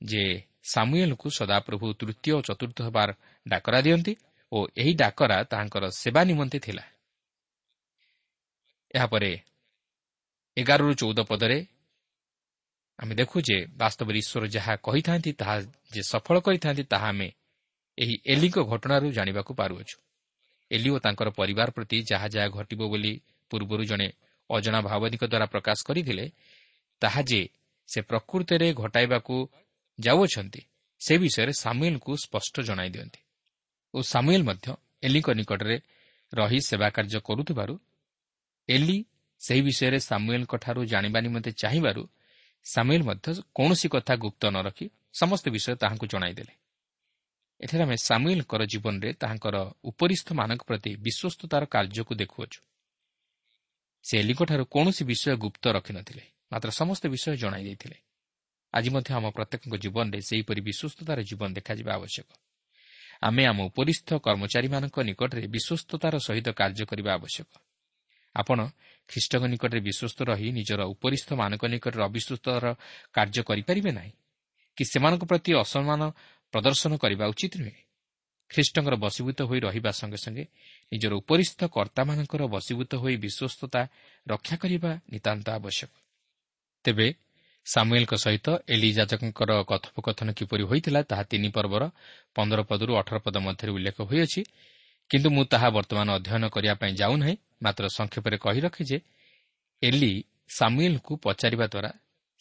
ଯେ 0.02 0.24
ସାମୁଏଲ୍ଙ୍କୁ 0.64 1.28
ସଦାପ୍ରଭୁ 1.30 1.86
ତୃତୀୟ 1.94 2.32
ଓ 2.32 2.40
ଚତୁର୍ଥ 2.42 2.78
ହେବାର 2.82 3.10
ଡାକରା 3.48 3.80
ଦିଅନ୍ତି 3.82 4.14
ଓ 4.52 4.58
ଏହି 4.78 4.94
ଡାକରା 4.94 5.38
ତାହାଙ୍କର 5.44 5.84
ସେବା 5.92 6.22
ନିମନ୍ତେ 6.24 6.60
ଥିଲା। 6.60 6.84
ଏହାପରେ 8.96 9.32
ଏଗାରରୁ 10.60 10.94
ଚଉଦ 11.02 11.20
ପଦରେ 11.32 11.60
ଆମେ 13.00 13.14
ଦେଖୁ 13.16 13.38
ଯେ 13.48 13.58
ବାସ୍ତବରେ 13.82 14.18
ଈଶ୍ୱର 14.24 14.44
ଯାହା 14.56 14.74
କହିଥାନ୍ତି 14.88 15.32
ତାହା 15.40 15.56
ଯେ 15.94 16.02
ସଫଳ 16.12 16.36
କରିଥାନ୍ତି 16.46 16.84
ତାହା 16.84 17.08
ଆମେ 17.08 17.30
ଏହି 17.98 18.16
ଏଲିଙ୍କ 18.34 18.58
ଘଟଣାରୁ 18.72 19.08
ଜାଣିବାକୁ 19.12 19.52
ପାରୁଅଛୁ। 19.62 19.98
ଏଲି 20.72 20.90
ଓ 20.90 20.98
ତାଙ୍କର 21.06 21.30
ପରିବାର 21.40 21.68
ପ୍ରତି 21.72 21.98
ଯାହା 22.12 22.28
ଯାହା 22.36 22.48
ଘଟିବ 22.58 22.82
ବୋଲି 22.92 23.14
ପୂର୍ବରୁ 23.52 23.84
ଜଣେ 23.92 24.08
ଅଜଣା 24.50 24.80
ଭାବନିକ 24.82 25.22
ଦ୍ୱାରା 25.32 25.48
ପ୍ରକାଶ 25.54 25.78
କରିଥିଲେ 25.88 26.26
ତାହା 27.02 27.22
ଯେ 27.22 27.42
ସେ 27.90 28.00
ପ୍ରକୃତରେ 28.02 28.68
ଘଟାଇବାକୁ 28.74 29.36
ଯାଉଅଛନ୍ତି 30.00 30.62
ସେ 31.02 31.14
ବିଷୟରେ 31.18 31.54
ସାମୁଏଲ୍ଙ୍କୁ 31.64 32.12
ସ୍ପଷ୍ଟ 32.24 32.56
ଜଣାଇ 32.68 32.90
ଦିଅନ୍ତି। 32.90 33.22
ଓ 33.94 33.98
ସାମୁଏଲ୍ 34.14 34.46
ମଧ୍ୟ 34.50 34.68
ଏଲିଙ୍କ 35.06 35.28
ନିକଟରେ 35.40 35.78
ରହି 36.34 36.60
ସେବା 36.62 36.88
କାର୍ଯ୍ୟ 36.96 37.20
କରୁଥିବାରୁ 37.28 37.74
ଏଲି 38.70 38.98
ସେହି 39.40 39.62
ବିଷୟରେ 39.62 40.00
ସାମୁଏଲ୍ଙ୍କଠାରୁ 40.00 40.82
ଜାଣିବା 40.86 41.20
ନିମନ୍ତେ 41.22 41.52
ଚାହିଁବାରୁ 41.52 42.04
ସାମୁଏଲ୍ 42.66 43.04
ମଧ୍ୟ 43.04 43.28
କୌଣସି 43.56 43.88
କଥା 43.90 44.14
ଗୁପ୍ତ 44.16 44.42
ନ 44.46 44.58
ରଖି 44.68 44.86
ସମସ୍ତ 45.20 45.46
ବିଷୟ 45.50 45.76
ତାହାଙ୍କୁ 45.76 46.06
ଜଣାଇଦେଲେ। 46.08 46.54
ଏଠାରେ 47.62 47.84
ଆମେ 47.84 47.96
ସାମୁଏଲ୍ଙ୍କର 48.04 48.62
ଜୀବନରେ 48.66 49.10
ତାହାଙ୍କର 49.14 49.56
ଉପରିସ୍ଥମାନଙ୍କ 49.84 50.62
ପ୍ରତି 50.64 50.92
ବିଶ୍ୱସ୍ତତାର 50.96 51.64
କାର୍ଯ୍ୟକୁ 51.66 52.14
ଦେଖୁଅଛୁ। 52.16 52.60
ସେ 54.06 54.14
ଏଲିଙ୍କଠାରୁ 54.20 54.64
କୌଣସି 54.66 55.04
ବିଷୟ 55.06 55.36
ଗୁପ୍ତ 55.36 55.64
ରଖିନଥିଲେ 55.68 56.24
ମାତ୍ର 56.52 56.70
ସମସ୍ତ 56.72 57.04
ବିଷୟ 57.08 57.36
ଜଣାଇ 57.36 57.64
ଦେଇଥିଲେ। 57.64 57.98
ଆଜି 58.74 58.90
ମଧ୍ୟ 58.90 59.10
ଆମ 59.14 59.26
ପ୍ରତ୍ୟେକଙ୍କ 59.30 59.76
ଜୀବନରେ 59.76 60.20
ସେହିପରି 60.22 60.62
ବିଶ୍ୱସ୍ତତାର 60.62 61.20
ଜୀବନ 61.22 61.50
ଦେଖାଯିବା 61.54 61.92
ଆବଶ୍ୟକ। 61.94 62.30
ଆମେ 63.22 63.44
ଆମ 63.46 63.60
ଉପରିସ୍ଥ 63.70 64.10
କର୍ମଚାରୀମାନଙ୍କ 64.26 64.98
ନିକଟରେ 65.10 65.48
ବିଶ୍ୱସ୍ତତାର 65.48 66.14
ସହିତ 66.28 66.48
କାର୍ଯ୍ୟ 66.50 66.86
କରିବା 66.86 67.12
ଆବଶ୍ୟକ। 67.14 67.50
ଆପଣ 68.36 68.60
ଖ୍ରୀଷ୍ଟଙ୍କ 69.10 69.44
ନିକଟରେ 69.46 69.80
ବିଶ୍ୱସ୍ତ 69.80 70.20
ରହି 70.22 70.52
ନିଜର 70.52 70.82
ଉପରିସ୍ଥମାନଙ୍କ 70.84 71.64
ନିକଟରେ 71.66 72.04
ଅବିଶ୍ୱସ୍ତର 72.04 72.66
କାର୍ଯ୍ୟ 73.14 73.42
କରିପାରିବେ 73.44 73.92
ନାହିଁ। 73.92 74.12
କି 74.78 74.84
ସେମାନଙ୍କ 74.86 75.24
ପ୍ରତି 75.24 75.52
ଅସମ୍ମାନ 75.54 76.02
ପ୍ରଦର୍ଶନ 76.54 76.92
କରିବା 76.98 77.26
ଉଚିତ 77.28 77.54
ନୁହେଁ। 77.58 77.82
ଖ୍ରୀଷ୍ଟଙ୍କର 78.50 78.96
ବଶୀଭୂତ 78.96 79.40
ହୋଇ 79.42 79.60
ରହିବା 79.60 79.92
ସଙ୍ଗେ 79.92 80.18
ସଙ୍ଗେ 80.18 80.46
ନିଜର 80.92 81.14
ଉପରିସ୍ଥ 81.14 81.60
କର୍ତ୍ତାମାନଙ୍କର 81.76 82.42
ବଶୀଭୂତ 82.48 82.92
ହୋଇ 82.96 83.16
ବିଶ୍ୱସ୍ତତା 83.16 83.82
ରକ୍ଷା 84.28 84.56
କରିବା 84.58 84.92
ନିତାନ୍ତ 85.14 85.50
ଆବଶ୍ୟକ। 85.50 85.92
ତେବେ 86.84 87.08
ସାମୁଏଲ୍ଙ୍କ 87.66 88.14
ସହିତ 88.16 88.48
ଏଲିଜାଜକଙ୍କର 88.68 89.52
କଥୋପକଥନ 89.70 90.28
କିପରି 90.32 90.64
ହୋଇଥିଲା 90.64 91.02
ତାହା 91.04 91.24
ତିନି 91.24 91.50
ପର୍ବର 91.50 91.84
ପନ୍ଦର 92.36 92.60
ପଦରୁ 92.62 92.92
ଅଠର 92.98 93.18
ପଦ 93.20 93.36
ମଧ୍ୟରେ 93.38 93.72
ଉଲ୍ଲେଖ 93.72 93.98
ହୋଇଅଛି 94.02 94.42
କିନ୍ତୁ 95.10 95.30
ମୁଁ 95.30 95.44
ତାହା 95.46 95.70
ବର୍ତ୍ତମାନ 95.70 96.08
ଅଧ୍ୟୟନ 96.18 96.44
କରିବା 96.50 96.76
ପାଇଁ 96.82 96.94
ଯାଉନାହିଁ। 96.96 97.36
ମାତ୍ର 97.62 97.84
ସଂକ୍ଷେପରେ 97.88 98.38
କହି 98.38 98.60
ରଖେ 98.60 98.84
ଯେ 98.84 98.98
ଏଲି 99.82 100.14
ସାମୁଏଲ୍ଙ୍କୁ 100.58 101.14
ପଚାରିବା 101.24 101.66
ଦ୍ୱାରା 101.74 101.92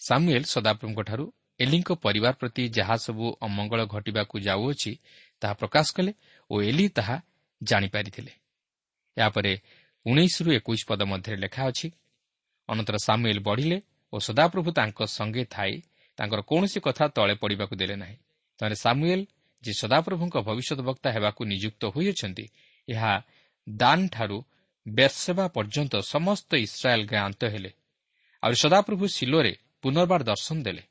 ସାମୁଏଲ୍ 0.01 0.47
ସଦାପ୍ରଭୁଙ୍କଠାରୁ 0.55 1.25
ଏଲିଙ୍କ 1.61 1.91
ପରିବାର 2.05 2.35
ପ୍ରତି 2.41 2.63
ଯାହା 2.69 2.97
ସବୁ 2.97 3.27
ଅମଙ୍ଗଳ 3.41 3.81
ଘଟିବାକୁ 3.85 4.35
ଯାଉଅଛି 4.41 4.93
ତାହା 5.43 5.55
ପ୍ରକାଶ 5.55 5.87
କଲେ 5.97 6.13
ଓ 6.51 6.55
ଏଲି 6.63 6.87
ତାହା 6.89 7.17
ଜାଣିପାରିଥିଲେ। 7.63 8.33
ଏହାପରେ 9.17 9.53
ଉଣେଇଶରୁ 10.07 10.49
ଏକୋଇଶ 10.59 10.83
ପଦ 10.91 11.01
ମଧ୍ୟରେ 11.03 11.37
ଲେଖା 11.37 11.63
ଅଛି 11.71 11.89
ଅନନ୍ତର 12.69 12.97
ସାମୁଏଲ୍ 12.99 13.41
ବଢ଼ିଲେ 13.41 13.79
ଓ 14.13 14.17
ସଦାପ୍ରଭୁ 14.19 14.71
ତାଙ୍କ 14.79 14.99
ସଙ୍ଗେ 15.09 15.45
ଥାଇ 15.55 15.75
ତାଙ୍କର 16.19 16.41
କୌଣସି 16.51 16.79
କଥା 16.87 17.05
ତଳେ 17.17 17.35
ପଡ଼ିବାକୁ 17.43 17.75
ଦେଲେ 17.81 17.97
ନାହିଁ। 18.03 18.17
ତାହେଲେ 18.61 18.77
ସାମୁଏଲ୍ 18.85 19.25
ଯେ 19.65 19.73
ସଦାପ୍ରଭୁଙ୍କ 19.83 20.37
ଭବିଷ୍ୟତ 20.49 20.81
ବକ୍ତା 20.89 21.09
ହେବାକୁ 21.17 21.41
ନିଯୁକ୍ତ 21.45 21.83
ହୋଇଅଛନ୍ତି 21.95 22.45
ଏହା 22.89 23.13
ଦାନ୍ଠାରୁ 23.67 24.39
ବେର୍ସେବା 24.89 25.49
ପର୍ଯ୍ୟନ୍ତ 25.49 25.97
ସମସ୍ତ 25.97 26.55
ଇସ୍ରାଏଲ୍ 26.55 27.07
ଗାନ୍ତ 27.07 27.45
ହେଲେ। 27.45 27.73
ଆଉ 28.43 28.53
ସଦାପ୍ରଭୁ 28.53 29.09
ଶିଲୋରେ 29.09 29.57
ପୁନର୍ବାର 29.83 30.23
ଦର୍ଶନ 30.23 30.63
ଦେଲେ। 30.63 30.83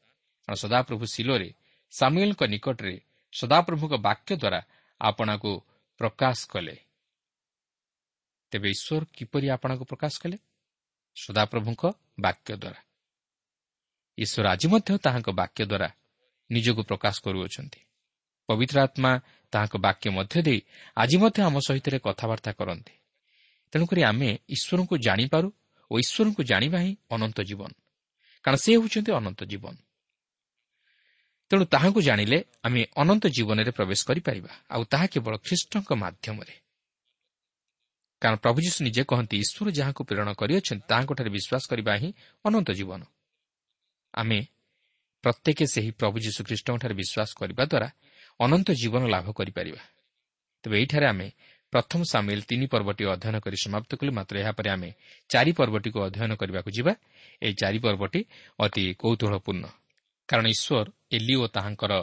କାରଣ 0.48 0.56
ସଦାପ୍ରଭୁ 0.56 1.06
ଶିଲୋରେ 1.06 1.54
ସାମୁଏଲ୍ଙ୍କ 1.92 2.44
ନିକଟରେ 2.44 3.02
ସଦାପ୍ରଭୁଙ୍କ 3.34 3.94
ବାକ୍ୟ 3.94 4.36
ଦ୍ୱାରା 4.36 4.62
ଆପଣାକୁ 5.02 5.62
ପ୍ରକାଶ 5.98 6.48
କଲେ। 6.48 6.78
ତେବେ 8.52 8.70
ଈଶ୍ୱର 8.70 9.06
କିପରି 9.14 9.50
ଆପଣଙ୍କୁ 9.50 9.86
ପ୍ରକାଶ 9.86 10.20
କଲେ? 10.20 10.38
ସଦାପ୍ରଭୁଙ୍କ 11.16 11.86
ବାକ୍ୟ 12.20 12.56
ଦ୍ୱାରା। 12.56 12.82
ଈଶ୍ୱର 14.18 14.50
ଆଜି 14.50 14.68
ମଧ୍ୟ 14.68 14.98
ତାହାଙ୍କ 14.98 15.30
ବାକ୍ୟ 15.30 15.66
ଦ୍ୱାରା 15.66 15.90
ନିଜକୁ 16.52 16.84
ପ୍ରକାଶ 16.84 17.22
କରୁଅଛନ୍ତି। 17.24 17.80
ପବିତ୍ର 18.48 18.82
ଆତ୍ମା 18.82 19.20
ତାହାଙ୍କ 19.52 19.78
ବାକ୍ୟ 19.78 20.10
ମଧ୍ୟ 20.10 20.42
ଦେଇ 20.42 20.62
ଆଜି 20.96 21.18
ମଧ୍ୟ 21.18 21.44
ଆମ 21.44 21.60
ସହିତ 21.60 21.90
କଥାବାର୍ତ୍ତା 22.04 22.52
କରନ୍ତି। 22.52 22.92
ତେଣୁକରି 23.72 24.02
ଆମେ 24.04 24.30
ଈଶ୍ୱରଙ୍କୁ 24.50 24.98
ଜାଣିପାରୁ 24.98 25.48
ଓ 25.92 26.00
ଈଶ୍ୱରଙ୍କୁ 26.00 26.44
ଜାଣିବା 26.44 26.80
ହିଁ 26.80 26.96
ଅନନ୍ତ 27.10 27.42
ଜୀବନ। 27.42 27.72
କାରଣ 28.44 28.58
ସେ 28.58 28.72
ହେଉଛନ୍ତି 28.72 29.12
ଅନନ୍ତ 29.12 29.44
ଜୀବନ। 29.44 29.76
ତେଣୁ 31.52 31.66
ତାହାଙ୍କୁ 31.66 32.02
ଜାଣିଲେ 32.02 32.44
ଆମେ 32.64 32.82
ଅନନ୍ତ 32.96 33.28
ଜୀବନରେ 33.28 33.72
ପ୍ରବେଶ 33.72 34.00
କରିପାରିବା। 34.06 34.52
ଆଉ 34.70 34.84
ତାହା 34.84 35.06
କେବଳ 35.08 35.38
ଖ୍ରୀଷ୍ଟଙ୍କ 35.38 35.90
ମାଧ୍ୟମରେ। 35.94 36.54
କାରଣ 38.22 38.38
ପ୍ରଭୁ 38.38 38.60
ଯୀଶୁ 38.62 38.80
ନିଜେ 38.84 39.04
କହନ୍ତି 39.04 39.36
ଈଶ୍ୱର 39.38 39.72
ଯାହାକୁ 39.72 40.02
ପ୍ରେରଣ 40.04 40.30
କରିଅଛନ୍ତି 40.34 40.86
ତାହାଙ୍କଠାରେ 40.88 41.30
ବିଶ୍ୱାସ 41.30 41.64
କରିବା 41.70 41.94
ହିଁ 41.96 42.10
ଅନନ୍ତ 42.46 42.70
ଜୀବନ। 42.72 43.02
ଆମେ 44.14 44.40
ପ୍ରତ୍ୟେକ 45.24 45.60
ସେହି 45.64 45.92
ପ୍ରଭୁ 45.92 46.18
ଯୀଶୁଖ୍ରୀଷ୍ଟଙ୍କଠାରେ 46.20 46.94
ବିଶ୍ୱାସ 46.94 47.30
କରିବା 47.40 47.64
ଦ୍ୱାରା 47.66 47.90
ଅନନ୍ତ 48.40 48.72
ଜୀବନ 48.72 49.04
ଲାଭ 49.08 49.32
କରିପାରିବା। 49.32 49.84
ତେବେ 50.64 50.78
ଏହିଠାରେ 50.78 51.08
ଆମେ 51.08 51.28
ପ୍ରଥମ 51.74 52.02
ସାମିଲ 52.14 52.40
ତିନି 52.50 52.66
ପର୍ବଟି 52.74 53.04
ଅଧ୍ୟୟନ 53.14 53.36
କରି 53.46 53.58
ସମାପ୍ତ 53.66 53.92
କଲୁ। 54.00 54.12
ମାତ୍ର 54.18 54.36
ଏହାପରେ 54.44 54.70
ଆମେ 54.76 54.90
ଚାରି 55.30 55.52
ପର୍ବଟିକୁ 55.60 55.98
ଅଧ୍ୟୟନ 56.08 56.32
କରିବାକୁ 56.42 56.70
ଯିବା। 56.78 56.94
ଏହି 57.44 57.54
ଚାରି 57.62 57.80
ପର୍ବଟି 57.86 58.20
ଅତି 58.60 58.84
କୌତୁହଳପୂର୍ଣ୍ଣ। 59.02 59.66
କାରଣ 60.30 60.46
ଈଶ୍ୱର 60.56 60.88
ଏଲି 61.18 61.36
ଓ 61.44 61.46
ତାହାଙ୍କର 61.56 61.94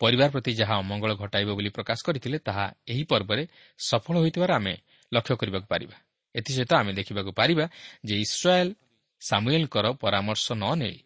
ପରିବାର 0.00 0.28
ପ୍ରତି 0.34 0.50
ଯାହା 0.60 0.74
ଅମଙ୍ଗଳ 0.82 1.10
ଘଟାଇବ 1.22 1.48
ବୋଲି 1.56 1.70
ପ୍ରକାଶ 1.76 1.98
କରିଥିଲେ 2.06 2.38
ତାହା 2.38 2.64
ଏହି 2.92 3.04
ପର୍ବରେ 3.10 3.42
ସଫଳ 3.88 4.14
ହୋଇଥିବାର 4.22 4.50
ଆମେ 4.60 4.74
ଲକ୍ଷ୍ୟ 5.12 5.34
କରିବାକୁ 5.40 5.66
ପାରିବା। 5.72 5.96
ଏଥିସହିତ 6.34 6.72
ଆମେ 6.80 6.92
ଦେଖିବାକୁ 6.98 7.30
ପାରିବା 7.40 7.64
ଯେ 8.04 8.14
ଇସ୍ରାଏଲ୍ 8.26 8.72
ସାମୁଏଲ୍ଙ୍କର 9.20 9.86
ପରାମର୍ଶ 10.02 10.46
ନ 10.52 10.64
ନେଇ 10.82 10.96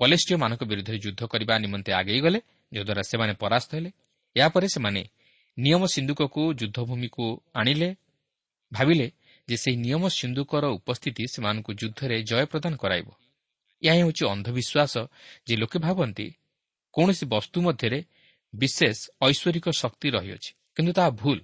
ପଲେଷ୍ଟିୟମାନଙ୍କ 0.00 0.62
ବିରୁଦ୍ଧରେ 0.70 0.98
ଯୁଦ୍ଧ 1.04 1.22
କରିବା 1.32 1.54
ନିମନ୍ତେ 1.64 1.90
ଆଗେଇ 2.00 2.20
ଗଲେ 2.26 2.40
ଯଦ୍ୱାରା 2.72 3.02
ସେମାନେ 3.10 3.32
ପରାସ୍ତ 3.42 3.70
ହେଲେ। 3.76 3.90
ଏହାପରେ 4.36 4.66
ସେମାନେ 4.74 5.02
ନିୟମ 5.64 5.82
ସିନ୍ଧୁକକୁ 5.86 6.42
ଯୁଦ୍ଧଭୂମିକୁ 6.54 7.24
ଆଣିଲେ 7.54 7.88
ଭାବିଲେ 8.72 9.06
ଯେ 9.48 9.56
ସେହି 9.56 9.76
ନିୟମ 9.76 10.02
ସିନ୍ଧୁକର 10.18 10.64
ଉପସ୍ଥିତି 10.78 11.22
ସେମାନଙ୍କୁ 11.34 11.70
ଯୁଦ୍ଧରେ 11.80 12.16
ଜୟ 12.22 12.44
ପ୍ରଦାନ 12.52 12.72
କରାଇବ। 12.76 13.08
ଏହା 13.82 13.94
ହେଉଛି 13.94 14.22
ଅନ୍ଧବିଶ୍ୱାସ 14.34 14.94
ଯେ 15.46 15.54
ଲୋକେ 15.56 15.78
ଭାବନ୍ତି 15.78 16.26
କୌଣସି 16.94 17.24
ବସ୍ତୁ 17.26 17.58
ମଧ୍ୟରେ 17.66 17.98
ବିଶେଷ 18.54 18.98
ଐଶ୍ୱରିକ 19.22 19.66
ଶକ୍ତି 19.80 20.08
ରହିଅଛି 20.10 20.50
କିନ୍ତୁ 20.76 20.92
ତାହା 20.92 21.10
ଭୁଲ। 21.20 21.38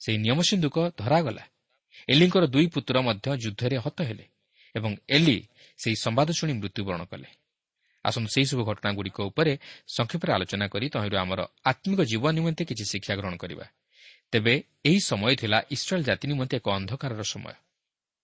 ସେହି 0.00 0.18
ନିୟମ 0.24 0.38
ସିନ୍ଧୁକ 0.40 0.76
ଧରାଗଲା। 0.98 1.44
ଏଲିଙ୍କର 2.08 2.44
ଦୁଇ 2.46 2.66
ପୁତ୍ର 2.66 2.96
ମଧ୍ୟ 3.02 3.26
ଯୁଦ୍ଧରେ 3.44 3.76
ହତ 3.84 3.98
ହେଲେ 4.00 4.26
ଏବଂ 4.74 4.92
ଏଲି 5.08 5.38
ସେହି 5.78 5.96
ସମ୍ବାଦ 6.04 6.28
ଶୁଣି 6.38 6.52
ମୃତ୍ୟୁବରଣ 6.60 7.02
କଲେ। 7.04 7.28
ଆସନ୍ତୁ 8.08 8.28
ସେହିସବୁ 8.34 8.62
ଘଟଣାଗୁଡ଼ିକ 8.70 9.18
ଉପରେ 9.30 9.52
ସଂକ୍ଷେପରେ 9.96 10.30
ଆଲୋଚନା 10.36 10.66
କରି 10.74 10.86
ତହିଁରୁ 10.94 11.16
ଆମର 11.24 11.40
ଆତ୍ମିକ 11.70 12.00
ଜୀବନ 12.10 12.30
ନିମନ୍ତେ 12.38 12.62
କିଛି 12.68 12.84
ଶିକ୍ଷା 12.92 13.14
ଗ୍ରହଣ 13.18 13.34
କରିବା। 13.36 13.66
ତେବେ 14.32 14.54
ଏହି 14.88 15.00
ସମୟ 15.10 15.32
ଥିଲା 15.42 15.58
ଇସ୍ରାଏଲ୍ 15.70 16.06
ଜାତି 16.08 16.24
ନିମନ୍ତେ 16.28 16.54
ଏକ 16.60 16.66
ଅନ୍ଧକାରର 16.78 17.22
ସମୟ। 17.34 17.54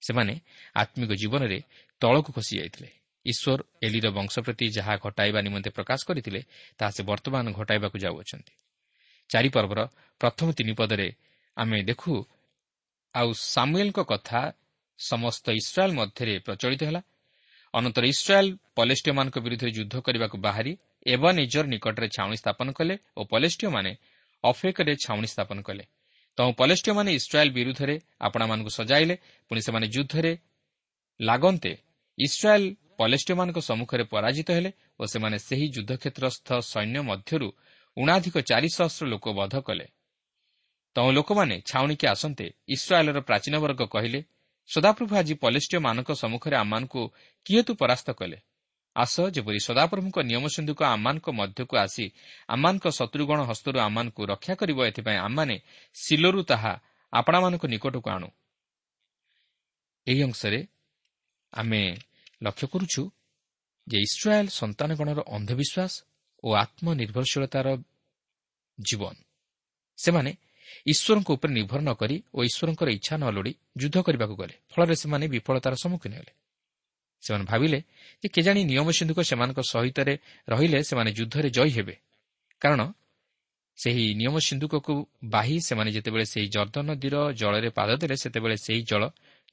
ସେମାନେ 0.03 0.35
ଆତ୍ମିକ 0.75 1.11
ଜୀବନରେ 1.13 1.59
ତଳକୁ 2.03 2.31
ଖସି 2.37 2.53
ଯାଇଥିଲେ। 2.59 2.91
ଈଶ୍ୱର 3.27 3.61
ଏଲିର 3.83 4.07
ବଂଶ 4.11 4.35
ପ୍ରତି 4.45 4.65
ଯାହା 4.77 4.95
ଘଟାଇବା 5.05 5.41
ନିମନ୍ତେ 5.41 5.71
ପ୍ରକାଶ 5.71 6.01
କରିଥିଲେ 6.09 6.41
ତାହା 6.79 6.91
ସେ 6.91 7.03
ବର୍ତ୍ତମାନ 7.11 7.45
ଘଟାଇବାକୁ 7.59 7.97
ଯାଉଅଛନ୍ତି। 8.05 8.53
ଚାରିପର୍ବର 9.31 9.81
ପ୍ରଥମ 10.21 10.49
ତିନି 10.53 10.73
ପଦରେ 10.73 11.09
ଆମେ 11.57 11.79
ଦେଖୁ 11.83 12.13
ଆଉ 13.15 13.29
ସାମୁଏଲ୍ଙ୍କ 13.33 14.01
କଥା 14.13 14.41
ସମସ୍ତ 14.99 15.47
ଇସ୍ରାଏଲ୍ 15.51 15.95
ମଧ୍ୟରେ 15.95 16.35
ପ୍ରଚଳିତ 16.39 16.83
ହେଲା। 16.85 17.01
ଅନନ୍ତର 17.75 18.05
ଇସ୍ରାଏଲ୍ 18.15 18.51
ପଲେଷ୍ଟିୟମାନଙ୍କ 18.79 19.37
ବିରୁଦ୍ଧରେ 19.45 19.71
ଯୁଦ୍ଧ 19.79 19.95
କରିବାକୁ 20.07 20.37
ବାହାରି 20.47 20.73
ଏବ 21.07 21.23
ନିଜର 21.39 21.65
ନିକଟରେ 21.75 22.09
ଛାଉଣି 22.17 22.37
ସ୍ଥାପନ 22.43 22.69
କଲେ 22.79 22.95
ଓ 23.19 23.21
ପଲେଷ୍ଟିୟମାନେ 23.33 23.93
ଅଫେକରେ 24.45 24.93
ଛାଉଣି 25.05 25.29
ସ୍ଥାପନ 25.35 25.59
କଲେ। 25.69 25.85
ତେଣୁ 26.39 26.51
ପଲେଷ୍ଟିୟମାନେ 26.61 27.11
ଇସ୍ରାଏଲ୍ 27.19 27.53
ବିରୁଦ୍ଧରେ 27.59 27.95
ଆପଣାମାନଙ୍କୁ 28.27 28.71
ସଜାଇଲେ 28.79 29.15
ପୁଣି 29.51 29.61
ସେମାନେ 29.67 29.87
ଯୁଦ୍ଧରେ 29.95 30.33
ଲାଗନ୍ତେ 31.21 31.73
ଇସ୍ରାଏଲ୍ 32.19 32.69
ପଲେଷ୍ଟିୟମାନଙ୍କ 33.01 33.59
ସମ୍ମୁଖରେ 33.69 34.05
ପରାଜିତ 34.15 34.49
ହେଲେ 34.57 34.71
ଓ 35.01 35.03
ସେମାନେ 35.13 35.37
ସେହି 35.49 35.67
ଯୁଦ୍ଧକ୍ଷେତ୍ରସ୍ଥ 35.77 36.49
ସୈନ୍ୟ 36.73 37.01
ମଧ୍ୟରୁ 37.11 37.49
ଉଣାଧିକ 37.97 38.37
ଚାରି 38.51 38.69
ସହସ୍ର 38.77 39.05
ଲୋକ 39.13 39.27
ବଧ 39.39 39.55
କଲେ। 39.67 39.87
ତେଣୁ 40.97 41.11
ଲୋକମାନେ 41.19 41.57
ଛାଉଣିକି 41.71 42.07
ଆସନ୍ତେ 42.15 42.47
ଇସ୍ରାଏଲ୍ର 42.75 43.19
ପ୍ରାଚୀନ 43.29 43.55
ବର୍ଗ 43.65 43.81
କହିଲେ 43.95 44.21
ସଦାପ୍ରଭୁ 44.69 45.13
ଆଜି 45.17 45.35
ପଲେଷ୍ଟିୟମାନଙ୍କ 45.35 46.11
ସମ୍ମୁଖରେ 46.13 46.57
ଆମମାନଙ୍କୁ 46.57 47.03
କିଏ 47.47 47.63
ତୁ 47.63 47.73
ପରାସ୍ତ 47.75 48.09
କଲେ? 48.11 48.39
ଆସ 48.97 49.15
ଯେପରି 49.35 49.59
ସଦାପ୍ରଭୁଙ୍କ 49.59 50.19
ନିୟମ 50.19 50.45
ସିନ୍ଧୁକ 50.47 50.81
ଆମମାନଙ୍କ 50.85 51.27
ମଧ୍ୟକୁ 51.31 51.75
ଆସି 51.77 52.07
ଆମମାନଙ୍କ 52.49 52.87
ଶତ୍ରୁଗଣ 52.89 53.39
ହସ୍ତରୁ 53.43 53.79
ଆମମାନଙ୍କୁ 53.79 54.23
ରକ୍ଷା 54.27 54.55
କରିବ 54.55 54.79
ଏଥିପାଇଁ 54.87 55.19
ଆମମାନେ 55.19 55.57
ସିଲୋରୁ 55.95 56.41
ତାହା 56.43 56.73
ଆପଣାମାନଙ୍କ 57.13 57.65
ନିକଟକୁ 57.67 58.09
ଆଣୁ। 58.11 58.29
ଏହି 60.07 60.23
ଅଂଶରେ 60.23 60.61
ଆମେ 61.53 61.83
ଲକ୍ଷ୍ୟ 62.43 62.67
କରୁଛୁ 62.67 63.03
ଯେ 63.89 63.99
ଇସ୍ରାଏଲ୍ 64.01 64.49
ସନ୍ତାନଗଣର 64.49 65.21
ଅନ୍ଧବିଶ୍ୱାସ 65.37 65.93
ଓ 66.45 66.49
ଆତ୍ମନିର୍ଭରଶୀଳତାର 66.55 67.67
ଜୀବନ। 68.81 69.15
ସେମାନେ 69.99 70.33
ଈଶ୍ୱରଙ୍କ 70.87 71.29
ଉପରେ 71.31 71.53
ନିର୍ଭର 71.53 71.81
ନ 71.81 71.91
କରି 71.95 72.17
ଓ 72.35 72.39
ଈଶ୍ୱରଙ୍କର 72.49 72.89
ଇଚ୍ଛା 72.89 73.15
ନ 73.17 73.25
ଲୋଡ଼ି 73.37 73.53
ଯୁଦ୍ଧ 73.77 73.97
କରିବାକୁ 74.07 74.35
ଗଲେ 74.37 74.55
ଫଳରେ 74.71 74.95
ସେମାନେ 74.95 75.25
ବିଫଳତାର 75.29 75.75
ସମ୍ମୁଖୀନ 75.75 76.13
ହେଲେ। 76.15 76.33
ସେମାନେ 77.23 77.45
ଭାବିଲେ 77.45 77.79
ଯେ 78.23 78.29
କେଜାଣି 78.29 78.61
ନିୟମ 78.65 78.89
ସିନ୍ଧୁକ 78.91 79.19
ସେମାନଙ୍କ 79.31 79.61
ସହିତ 79.73 79.99
ରହିଲେ 80.49 80.79
ସେମାନେ 80.83 81.11
ଯୁଦ୍ଧରେ 81.13 81.49
ଜୟୀ 81.51 81.71
ହେବେ। 81.77 81.95
କାରଣ 82.61 82.81
ସେହି 83.79 84.05
ନିୟମ 84.15 84.35
ସିନ୍ଧୁକକୁ 84.39 84.95
ବାହି 85.25 85.57
ସେମାନେ 85.61 85.91
ଯେତେବେଳେ 85.93 86.25
ସେହି 86.25 86.47
ଜର୍ଦ୍ଦ 86.49 86.77
ନଦୀର 86.89 87.15
ଜଳରେ 87.33 87.69
ପାଦ 87.69 87.91
ଦେଲେ 88.01 88.17
ସେତେବେଳେ 88.17 88.57
ସେହି 88.57 88.83
ଜଳ 88.83 89.03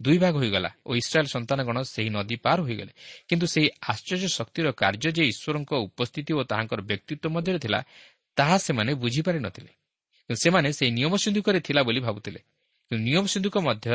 ଦୁଇ 0.02 0.18
ଭାଗ 0.18 0.34
ହୋଇଗଲା 0.38 0.72
ଓ 0.86 0.92
ଇସ୍ରାଏଲ୍ 0.96 1.30
ସନ୍ତାନଗଣ 1.30 1.78
ସେହି 1.94 2.10
ନଦୀ 2.10 2.36
ପାର 2.46 2.58
ହୋଇଗଲେ। 2.62 2.92
କିନ୍ତୁ 3.30 3.46
ସେହି 3.48 3.68
ଆଶ୍ଚର୍ଯ୍ୟ 3.92 4.28
ଶକ୍ତିର 4.28 4.68
କାର୍ଯ୍ୟ 4.72 5.10
ଯେ 5.18 5.24
ଈଶ୍ୱରଙ୍କ 5.32 5.72
ଉପସ୍ଥିତି 5.88 6.32
ଓ 6.34 6.42
ତାହାଙ୍କର 6.44 6.80
ବ୍ୟକ୍ତିତ୍ୱ 6.82 7.34
ମଧ୍ୟରେ 7.36 7.60
ଥିଲା 7.60 7.80
ତାହା 8.38 8.58
ସେମାନେ 8.58 8.92
ବୁଝିପାରି 8.94 9.40
ନଥିଲେ। 9.40 9.72
ସେମାନେ 10.36 10.70
ସେହି 10.72 10.92
ନିୟମ 10.92 11.14
ସିନ୍ଧୁକରେ 11.24 11.60
ଥିଲା 11.60 11.82
ବୋଲି 11.84 12.00
ଭାବୁଥିଲେ। 12.00 12.40
କିନ୍ତୁ 12.92 13.04
ନିୟମ 13.08 13.24
ସିନ୍ଧୁକ 13.26 13.56
ମଧ୍ୟ 13.58 13.88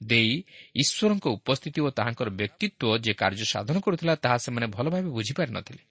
ଦେଇ 0.00 0.32
ଈଶ୍ୱରଙ୍କ 0.74 1.26
ଉପସ୍ଥିତି 1.38 1.78
ଓ 1.80 1.88
ତାହାଙ୍କର 1.90 2.28
ବ୍ୟକ୍ତିତ୍ୱ 2.30 2.98
ଯେ 3.04 3.12
କାର୍ଯ୍ୟ 3.14 3.46
ସାଧନ 3.54 3.76
କରୁଥିଲା 3.80 4.14
ତାହା 4.14 4.36
ସେମାନେ 4.44 4.66
ଭଲ 4.66 4.86
ଭାବେ 4.90 5.08
ବୁଝିପାରି 5.18 5.50
ନଥିଲେ 5.52 5.82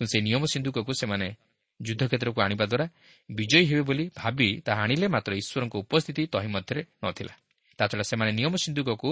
କିନ୍ତୁ 0.00 0.10
ସେହି 0.12 0.22
ନିୟମ 0.28 0.42
ସିନ୍ଧୁକକୁ 0.44 0.92
ସେମାନେ 1.00 1.28
ଯୁଦ୍ଧକ୍ଷେତ୍ରକୁ 1.80 2.38
ଆଣିବା 2.40 2.64
ଦ୍ୱାରା 2.66 2.86
ବିଜୟୀ 3.30 3.64
ହେବେ 3.70 3.82
ବୋଲି 3.82 4.04
ଭାବି 4.16 4.48
ତାହା 4.66 4.80
ଆଣିଲେ 4.82 5.06
ମାତ୍ର 5.08 5.32
ଈଶ୍ୱରଙ୍କ 5.42 5.74
ଉପସ୍ଥିତି 5.84 6.22
ତହିଁ 6.26 6.48
ମଧ୍ୟରେ 6.56 6.82
ନଥିଲା 7.04 7.34
ତାଛଡ଼ା 7.78 8.04
ସେମାନେ 8.10 8.30
ନିୟମ 8.32 8.54
ସିନ୍ଧୁକକୁ 8.64 9.10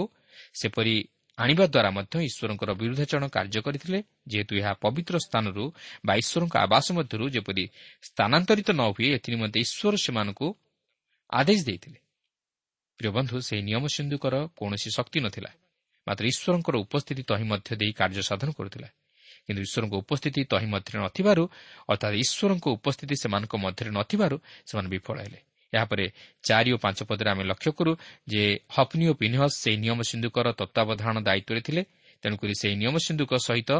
ସେପରି 0.53 0.95
ଆଣିବା 1.37 1.65
ଦ୍ୱାରା 1.65 1.89
ମଧ୍ୟ 1.89 2.15
ଈଶ୍ୱରଙ୍କର 2.29 2.71
ବିରୁଦ୍ଧାଚରଣ 2.73 3.25
କାର୍ଯ୍ୟ 3.27 3.59
କରିଥିଲେ 3.61 3.99
ଯେହେତୁ 4.27 4.53
ଏହା 4.61 4.73
ପବିତ୍ର 4.83 5.15
ସ୍ଥାନରୁ 5.17 5.63
ବା 6.05 6.13
ଈଶ୍ୱରଙ୍କ 6.21 6.55
ଆବାସ 6.65 6.85
ମଧ୍ୟରୁ 6.91 7.25
ଯେପରି 7.35 7.63
ସ୍ଥାନାନ୍ତରିତ 8.01 8.69
ନ 8.71 8.81
ହୁଏ 8.93 9.07
ଏଥିନିମନ୍ତେ 9.17 9.59
ଈଶ୍ୱର 9.65 9.95
ସେମାନଙ୍କୁ 10.05 10.47
ଆଦେଶ 11.29 11.59
ଦେଇଥିଲେ। 11.65 11.99
ପ୍ରିୟ 12.99 13.11
ବନ୍ଧୁ 13.11 13.35
ସେହି 13.47 13.61
ନିୟମ 13.61 13.83
ସିନ୍ଧୁକର 13.95 14.35
କୌଣସି 14.59 14.89
ଶକ୍ତି 14.97 15.19
ନଥିଲା। 15.25 15.51
ମାତ୍ର 16.07 16.23
ଈଶ୍ୱରଙ୍କର 16.31 16.75
ଉପସ୍ଥିତି 16.85 17.23
ତହିଁ 17.29 17.45
ମଧ୍ୟ 17.51 17.69
ଦେଇ 17.81 17.91
କାର୍ଯ୍ୟ 17.99 18.23
ସାଧନ 18.29 18.49
କରୁଥିଲା। 18.51 18.89
କିନ୍ତୁ 19.45 19.61
ଈଶ୍ୱରଙ୍କ 19.67 19.93
ଉପସ୍ଥିତି 20.03 20.41
ତହିଁ 20.51 20.67
ମଧ୍ୟରେ 20.73 20.97
ନଥିବାରୁ 21.05 21.43
ଅର୍ଥାତ୍ 21.89 22.15
ଈଶ୍ୱରଙ୍କ 22.23 22.65
ଉପସ୍ଥିତି 22.77 23.15
ସେମାନଙ୍କ 23.23 23.53
ମଧ୍ୟରେ 23.65 23.89
ନଥିବାରୁ 23.99 24.35
ସେମାନେ 24.65 24.89
ବିଫଳ 24.89 25.17
ହେଲେ। 25.25 25.39
ଏହାପରେ 25.73 26.05
ଚାରି 26.43 26.69
ଓ 26.71 26.77
ପାଞ୍ଚ 26.77 26.99
ପଦରେ 27.03 27.29
ଆମେ 27.29 27.43
ଲକ୍ଷ୍ୟ 27.43 27.71
କରୁ 27.71 27.91
ଯେ 28.27 28.43
ହଫ୍ନି 28.75 29.05
ଓ 29.07 29.13
ପିନ୍ହସ୍ 29.13 29.55
ସେହି 29.61 29.77
ନିୟମ 29.77 29.99
ସିନ୍ଧୁକର 30.09 30.47
ତତ୍ତ୍ୱାବଧାନ 30.59 31.15
ଦାୟିତ୍ୱରେ 31.27 31.61
ଥିଲେ 31.61 31.81
ତେଣୁକରି 32.23 32.53
ସେହି 32.61 32.75
ନିୟମ 32.75 32.95
ସିନ୍ଧୁକ 32.97 33.31
ସହିତ 33.47 33.71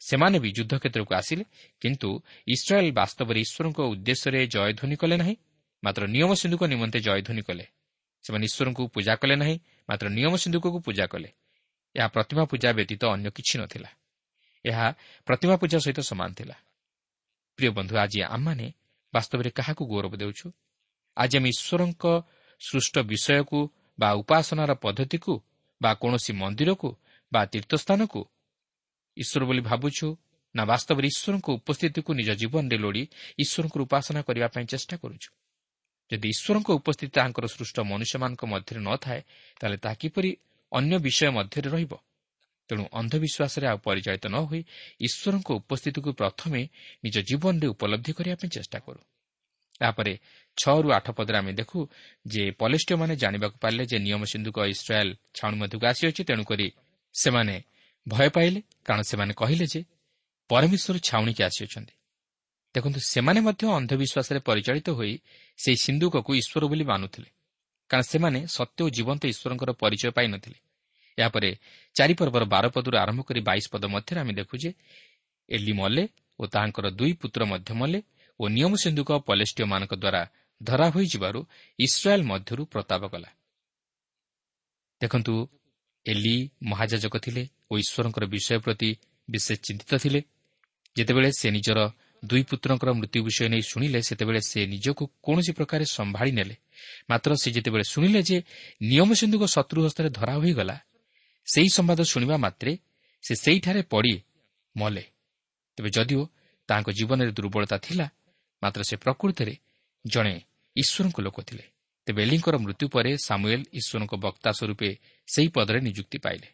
ସେମାନେ 0.00 0.38
ବି 0.38 0.50
ଯୁଦ୍ଧକ୍ଷେତ୍ରକୁ 0.52 1.12
ଆସିଲେ। 1.14 1.44
କିନ୍ତୁ 1.80 2.08
ଇସ୍ରାଏଲ୍ 2.48 2.92
ବାସ୍ତବରେ 2.92 3.40
ଈଶ୍ୱରଙ୍କ 3.40 3.78
ଉଦ୍ଦେଶ୍ୟରେ 3.80 4.40
ଜୟଧ୍ୱନି 4.46 4.96
କଲେ 4.96 5.16
ନାହିଁ। 5.16 5.36
ମାତ୍ର 5.84 6.02
ନିୟମ 6.06 6.30
ସିନ୍ଧୁକ 6.34 6.62
ନିମନ୍ତେ 6.64 6.98
ଜୟଧ୍ୱନି 7.00 7.42
କଲେ। 7.42 7.64
ସେମାନେ 8.24 8.44
ଈଶ୍ୱରଙ୍କୁ 8.44 8.82
ପୂଜା 8.88 9.14
କଲେ 9.16 9.36
ନାହିଁ 9.36 9.56
ମାତ୍ର 9.88 10.06
ନିୟମ 10.08 10.32
ସିନ୍ଧୁକକୁ 10.36 10.78
ପୂଜା 10.80 11.06
କଲେ। 11.06 11.28
ଏହା 11.96 12.08
ପ୍ରତିମା 12.08 12.44
ପୂଜା 12.44 12.72
ବ୍ୟତୀତ 12.72 13.02
ଅନ୍ୟ 13.04 13.30
କିଛି 13.30 13.54
ନଥିଲା। 13.58 13.90
ଏହା 14.64 14.86
ପ୍ରତିମା 15.26 15.56
ପୂଜା 15.56 15.78
ସହିତ 15.78 16.00
ସମାନ 16.00 16.30
ଥିଲା। 16.34 16.56
ପ୍ରିୟ 17.58 17.70
ବନ୍ଧୁ 17.70 17.94
ଆଜି 17.96 18.18
ଆମମାନେ 18.22 18.66
ବାସ୍ତବରେ 19.14 19.50
କାହାକୁ 19.50 19.82
ଗୌରବ 19.86 20.16
ଦେଉଛୁ? 20.16 20.46
ଆଜି 21.18 21.34
ଆମେ 21.38 21.48
ଈଶ୍ୱରଙ୍କ 21.54 22.04
ସୃଷ୍ଟ 22.60 22.94
ବିଷୟକୁ 23.10 23.58
ବା 23.98 24.08
ଉପାସନାର 24.20 24.70
ପଦ୍ଧତିକୁ 24.84 25.32
ବା 25.80 25.90
କୌଣସି 26.02 26.32
ମନ୍ଦିରକୁ 26.42 26.88
ବା 27.32 27.42
ତୀର୍ଥସ୍ଥାନକୁ 27.52 28.20
ଈଶ୍ୱର 29.16 29.42
ବୋଲି 29.48 29.62
ଭାବୁଛୁ 29.70 30.06
ନା 30.54 30.62
ବାସ୍ତବରେ 30.64 31.06
ଈଶ୍ୱରଙ୍କ 31.12 31.46
ଉପସ୍ଥିତିକୁ 31.58 32.10
ନିଜ 32.20 32.30
ଜୀବନରେ 32.40 32.76
ଲୋଡ଼ି 32.84 33.02
ଈଶ୍ୱରଙ୍କର 33.42 33.80
ଉପାସନା 33.86 34.20
କରିବା 34.28 34.48
ପାଇଁ 34.54 34.64
ଚେଷ୍ଟା 34.72 34.96
କରୁଛୁ? 35.02 35.30
ଯଦି 36.10 36.26
ଈଶ୍ୱରଙ୍କ 36.34 36.68
ଉପସ୍ଥିତି 36.80 37.12
ତାହାଙ୍କର 37.16 37.46
ସୃଷ୍ଟ 37.54 37.76
ମନୁଷ୍ୟମାନଙ୍କ 37.90 38.42
ମଧ୍ୟରେ 38.52 38.80
ନଥାଏ 38.88 39.20
ତାହେଲେ 39.58 39.78
ତାହା 39.84 39.96
କିପରି 40.02 40.30
ଅନ୍ୟ 40.72 40.94
ବିଷୟ 41.06 41.30
ମଧ୍ୟରେ 41.38 41.68
ରହିବ? 41.74 41.92
ତେଣୁ 42.70 42.84
ଅନ୍ଧବିଶ୍ୱାସରେ 43.00 43.66
ଆଉ 43.70 43.78
ପରିଚାଳିତ 43.86 44.24
ନ 44.28 44.36
ହୋଇ 44.48 44.60
ଈଶ୍ୱରଙ୍କ 45.06 45.48
ଉପସ୍ଥିତିକୁ 45.60 46.10
ପ୍ରଥମେ 46.20 46.60
ନିଜ 47.04 47.16
ଜୀବନରେ 47.28 47.66
ଉପଲବ୍ଧି 47.74 48.12
କରିବା 48.12 48.36
ପାଇଁ 48.40 48.50
ଚେଷ୍ଟା 48.56 48.78
କରୁ। 48.86 49.00
ଏହାପରେ 49.80 50.12
ଛଅରୁ 50.58 50.88
ଆଠ 50.92 51.06
ପଦରେ 51.10 51.36
ଆମେ 51.38 51.52
ଦେଖୁ 51.60 51.78
ଯେ 52.26 52.42
ପଲେଷ୍ଟିୟମାନେ 52.60 53.14
ଜାଣିବାକୁ 53.22 53.56
ପାରିଲେ 53.64 53.84
ଯେ 53.90 53.98
ନିୟମ 54.06 54.22
ସିନ୍ଧୁକ 54.32 54.56
ଇସ୍ରାଏଲ୍ 54.74 55.12
ଛାଉଣି 55.36 55.56
ମଧ୍ୟକୁ 55.62 55.84
ଆସିଅଛି 55.92 56.22
ତେଣୁକରି 56.28 56.66
ସେମାନେ 57.14 57.56
ଭୟ 58.06 58.28
ପାଇଲେ 58.36 58.60
କାରଣ 58.86 59.02
ସେମାନେ 59.10 59.32
କହିଲେ 59.40 59.66
ଯେ 59.72 59.80
ପରମେଶ୍ୱର 60.50 60.96
ଛାଉଣିକି 61.08 61.42
ଆସିଅଛନ୍ତି। 61.48 61.94
ଦେଖନ୍ତୁ 62.74 63.00
ସେମାନେ 63.12 63.40
ମଧ୍ୟ 63.40 63.62
ଅନ୍ଧବିଶ୍ୱାସରେ 63.78 64.40
ପରିଚାଳିତ 64.48 64.88
ହୋଇ 64.90 65.14
ସେହି 65.58 65.76
ସିନ୍ଧୁକକୁ 65.84 66.30
ଈଶ୍ୱର 66.40 66.64
ବୋଲି 66.70 66.84
ମାନୁଥିଲେ 66.84 67.30
କାରଣ 67.90 68.04
ସେମାନେ 68.12 68.38
ସତ୍ୟ 68.56 68.80
ଓ 68.84 68.88
ଜୀବନ୍ତ 68.96 69.22
ଈଶ୍ୱରଙ୍କର 69.32 69.70
ପରିଚୟ 69.82 70.10
ପାଇନଥିଲେ 70.18 70.58
ଏହାପରେ 71.18 71.50
ଚାରିପର୍ବର 71.96 72.44
ବାର 72.54 72.64
ପଦରୁ 72.74 72.96
ଆରମ୍ଭ 73.04 73.20
କରି 73.28 73.40
ବାଇଶ 73.48 73.64
ପଦ 73.72 73.84
ମଧ୍ୟରେ 73.94 74.18
ଆମେ 74.22 74.32
ଦେଖୁ 74.40 74.54
ଯେ 74.62 74.70
ଏଲି 75.48 75.72
ମଲେ 75.80 76.04
ଓ 76.38 76.42
ତାହାଙ୍କର 76.52 76.86
ଦୁଇ 76.98 77.12
ପୁତ୍ର 77.20 77.40
ମଧ୍ୟ 77.52 77.70
ମଲେ 77.80 77.98
ଓ 78.40 78.44
ନିୟମ 78.48 78.72
ସିନ୍ଧୁକ 78.82 79.10
ପଲେଷ୍ଟିୟମାନଙ୍କ 79.28 79.92
ଦ୍ୱାରା 79.94 80.22
ଧରା 80.60 80.86
ହୋଇଯିବାରୁ 80.94 81.40
ଇସ୍ରାଏଲ୍ 81.78 82.24
ମଧ୍ୟରୁ 82.30 82.62
ପ୍ରତାପ 82.72 83.02
କଲା। 83.12 83.30
ଦେଖନ୍ତୁ 85.00 85.34
ଏଲି 86.06 86.36
ମହାଯାଜକ 86.62 87.14
ଥିଲେ 87.24 87.42
ଓ 87.70 87.72
ଈଶ୍ୱରଙ୍କର 87.82 88.24
ବିଷୟ 88.34 88.58
ପ୍ରତି 88.64 88.90
ବିଶେଷ 89.28 89.58
ଚିନ୍ତିତ 89.66 89.92
ଥିଲେ। 90.02 90.20
ଯେତେବେଳେ 90.96 91.30
ସେ 91.40 91.48
ନିଜର 91.50 91.78
ଦୁଇ 92.22 92.42
ପୁତ୍ରଙ୍କର 92.50 92.90
ମୃତ୍ୟୁ 92.98 93.20
ବିଷୟ 93.22 93.46
ନେଇ 93.48 93.62
ଶୁଣିଲେ 93.70 93.98
ସେତେବେଳେ 94.08 94.40
ସେ 94.50 94.60
ନିଜକୁ 94.66 95.04
କୌଣସି 95.24 95.52
ପ୍ରକାରେ 95.58 95.84
ସମ୍ଭାଳି 95.96 96.32
ନେଲେ। 96.32 96.56
ମାତ୍ର 97.10 97.30
ସେ 97.42 97.48
ଯେତେବେଳେ 97.56 97.84
ଶୁଣିଲେ 97.92 98.20
ଯେ 98.28 98.38
ନିୟମ 98.82 99.08
ସିନ୍ଧୁକ 99.20 99.42
ଶତ୍ରୁ 99.54 99.78
ହସ୍ତରେ 99.86 100.08
ଧରା 100.10 100.34
ହୋଇଗଲା 100.42 100.76
ସେହି 101.46 101.68
ସମ୍ବାଦ 101.76 102.00
ଶୁଣିବା 102.12 102.36
ମାତ୍ରେ 102.44 102.72
ସେ 103.24 103.32
ସେହିଠାରେ 103.44 103.82
ପଡ଼ି 103.92 104.14
ମଲେ। 104.76 105.04
ତେବେ 105.78 105.90
ଯଦିଓ 105.96 106.22
ତାହାଙ୍କ 106.68 106.88
ଜୀବନରେ 106.98 107.32
ଦୁର୍ବଳତା 107.32 107.76
ଥିଲା 107.78 108.06
ମାତ୍ର 108.62 108.82
ସେ 108.82 108.96
ପ୍ରକୃତରେ 108.96 109.54
ଜଣେ 110.06 110.40
ଈଶ୍ୱରଙ୍କ 110.76 111.20
ଲୋକ 111.20 111.40
ଥିଲେ। 111.40 111.64
ତେବେ 112.06 112.22
ଏଲିଙ୍କର 112.22 112.56
ମୃତ୍ୟୁ 112.58 112.86
ପରେ 112.88 113.16
ସାମୁଏଲ୍ 113.24 113.64
ଈଶ୍ୱରଙ୍କ 113.72 114.14
ବକ୍ତା 114.14 114.50
ସ୍ୱରୂପେ 114.52 114.88
ସେହି 115.26 115.48
ପଦରେ 115.48 115.80
ନିଯୁକ୍ତି 115.80 116.18
ପାଇଲେ। 116.18 116.48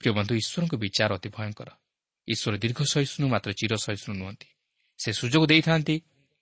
ପ୍ରିୟ 0.00 0.12
ବନ୍ଧୁ 0.12 0.34
ଈଶ୍ୱରଙ୍କ 0.34 0.74
ବିଚାର 0.74 1.10
ଅତି 1.14 1.28
ଭୟଙ୍କର। 1.28 1.68
ଈଶ୍ୱର 2.28 2.56
ଦୀର୍ଘ 2.58 2.80
ସହିଷ୍ଣୁ 2.84 3.28
ମାତ୍ର 3.28 3.50
ଚିର 3.52 3.72
ସହିଷ୍ଣୁ 3.76 4.14
ନୁହନ୍ତି। 4.14 4.48
ସେ 4.98 5.10
ସୁଯୋଗ 5.12 5.46
ଦେଇଥାନ୍ତି 5.46 5.96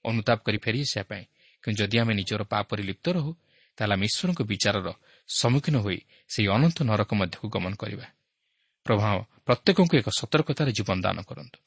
ଅନୁତାପ 0.04 0.38
କରି 0.46 0.58
ଫେରି 0.58 0.80
ଆସିବା 0.80 1.04
ପାଇଁ। 1.04 1.24
କିନ୍ତୁ 1.64 1.78
ଯଦି 1.82 1.96
ଆମେ 1.98 2.14
ନିଜର 2.14 2.42
ପାପରେ 2.44 2.82
ଲିପ୍ତ 2.82 3.06
ରହୁ 3.10 3.30
ତାହେଲେ 3.76 3.94
ଆମେ 3.94 4.04
ଈଶ୍ୱରଙ୍କ 4.06 4.40
ବିଚାରର 4.42 4.88
ସମ୍ମୁଖୀନ 5.28 5.76
ହୋଇ 5.76 5.98
ସେହି 6.28 6.48
ଅନନ୍ତ 6.48 6.78
ନରକ 6.82 7.10
ମଧ୍ୟକୁ 7.14 7.46
ଗମନ 7.48 7.74
କରିବା। 7.74 8.06
ପ୍ରଭାବ 8.86 9.16
ପ୍ରତ୍ୟେକଙ୍କୁ 9.46 9.94
ଏକ 9.96 10.08
ସତର୍କତାର 10.18 10.68
ଜୀବନ 10.70 10.96
ଦାନ 11.00 11.18
କରନ୍ତୁ। 11.22 11.58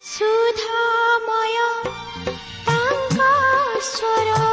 সরা 3.91 4.52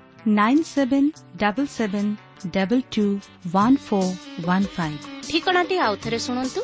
nine 0.27 0.59
seven 0.65 1.07
double 1.41 1.67
seven 1.67 2.09
double 2.55 2.81
two 2.95 3.05
one 3.53 3.77
four 3.85 4.11
one 4.47 4.67
five 4.75 5.07
ଠିକଣାଟି 5.29 5.77
ଆଉଥରେ 5.85 6.19
ଶୁଣନ୍ତୁ। 6.25 6.61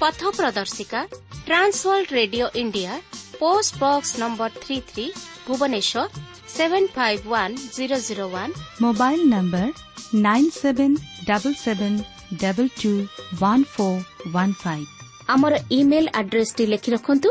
ପଥ 0.00 0.20
ପ୍ରଦର୍ଶିକା 0.38 1.00
Trans World 1.46 2.10
Radio 2.18 2.46
India 2.62 2.92
post 3.40 3.72
box 3.80 4.10
number 4.22 4.50
three 4.64 4.76
three 4.90 5.06
Bhubaneswar 5.46 6.04
seven 6.56 6.88
five 6.96 7.24
one 7.32 7.54
zero 7.76 7.96
zero 8.08 8.26
one 8.36 8.52
mobile 8.84 9.20
number 9.34 9.66
nine 10.26 10.50
seven 10.60 10.96
double 11.28 11.58
seven 11.64 11.98
double 12.42 12.70
two 12.80 12.92
one 13.42 13.64
four 13.74 14.00
one 14.34 14.54
five. 14.62 14.86
ଆମର 15.32 15.54
email 15.78 16.08
ଆଡ୍ରେସ୍ଟି 16.20 16.64
ଲେଖି 16.72 16.90
ରଖନ୍ତୁ। 16.94 17.30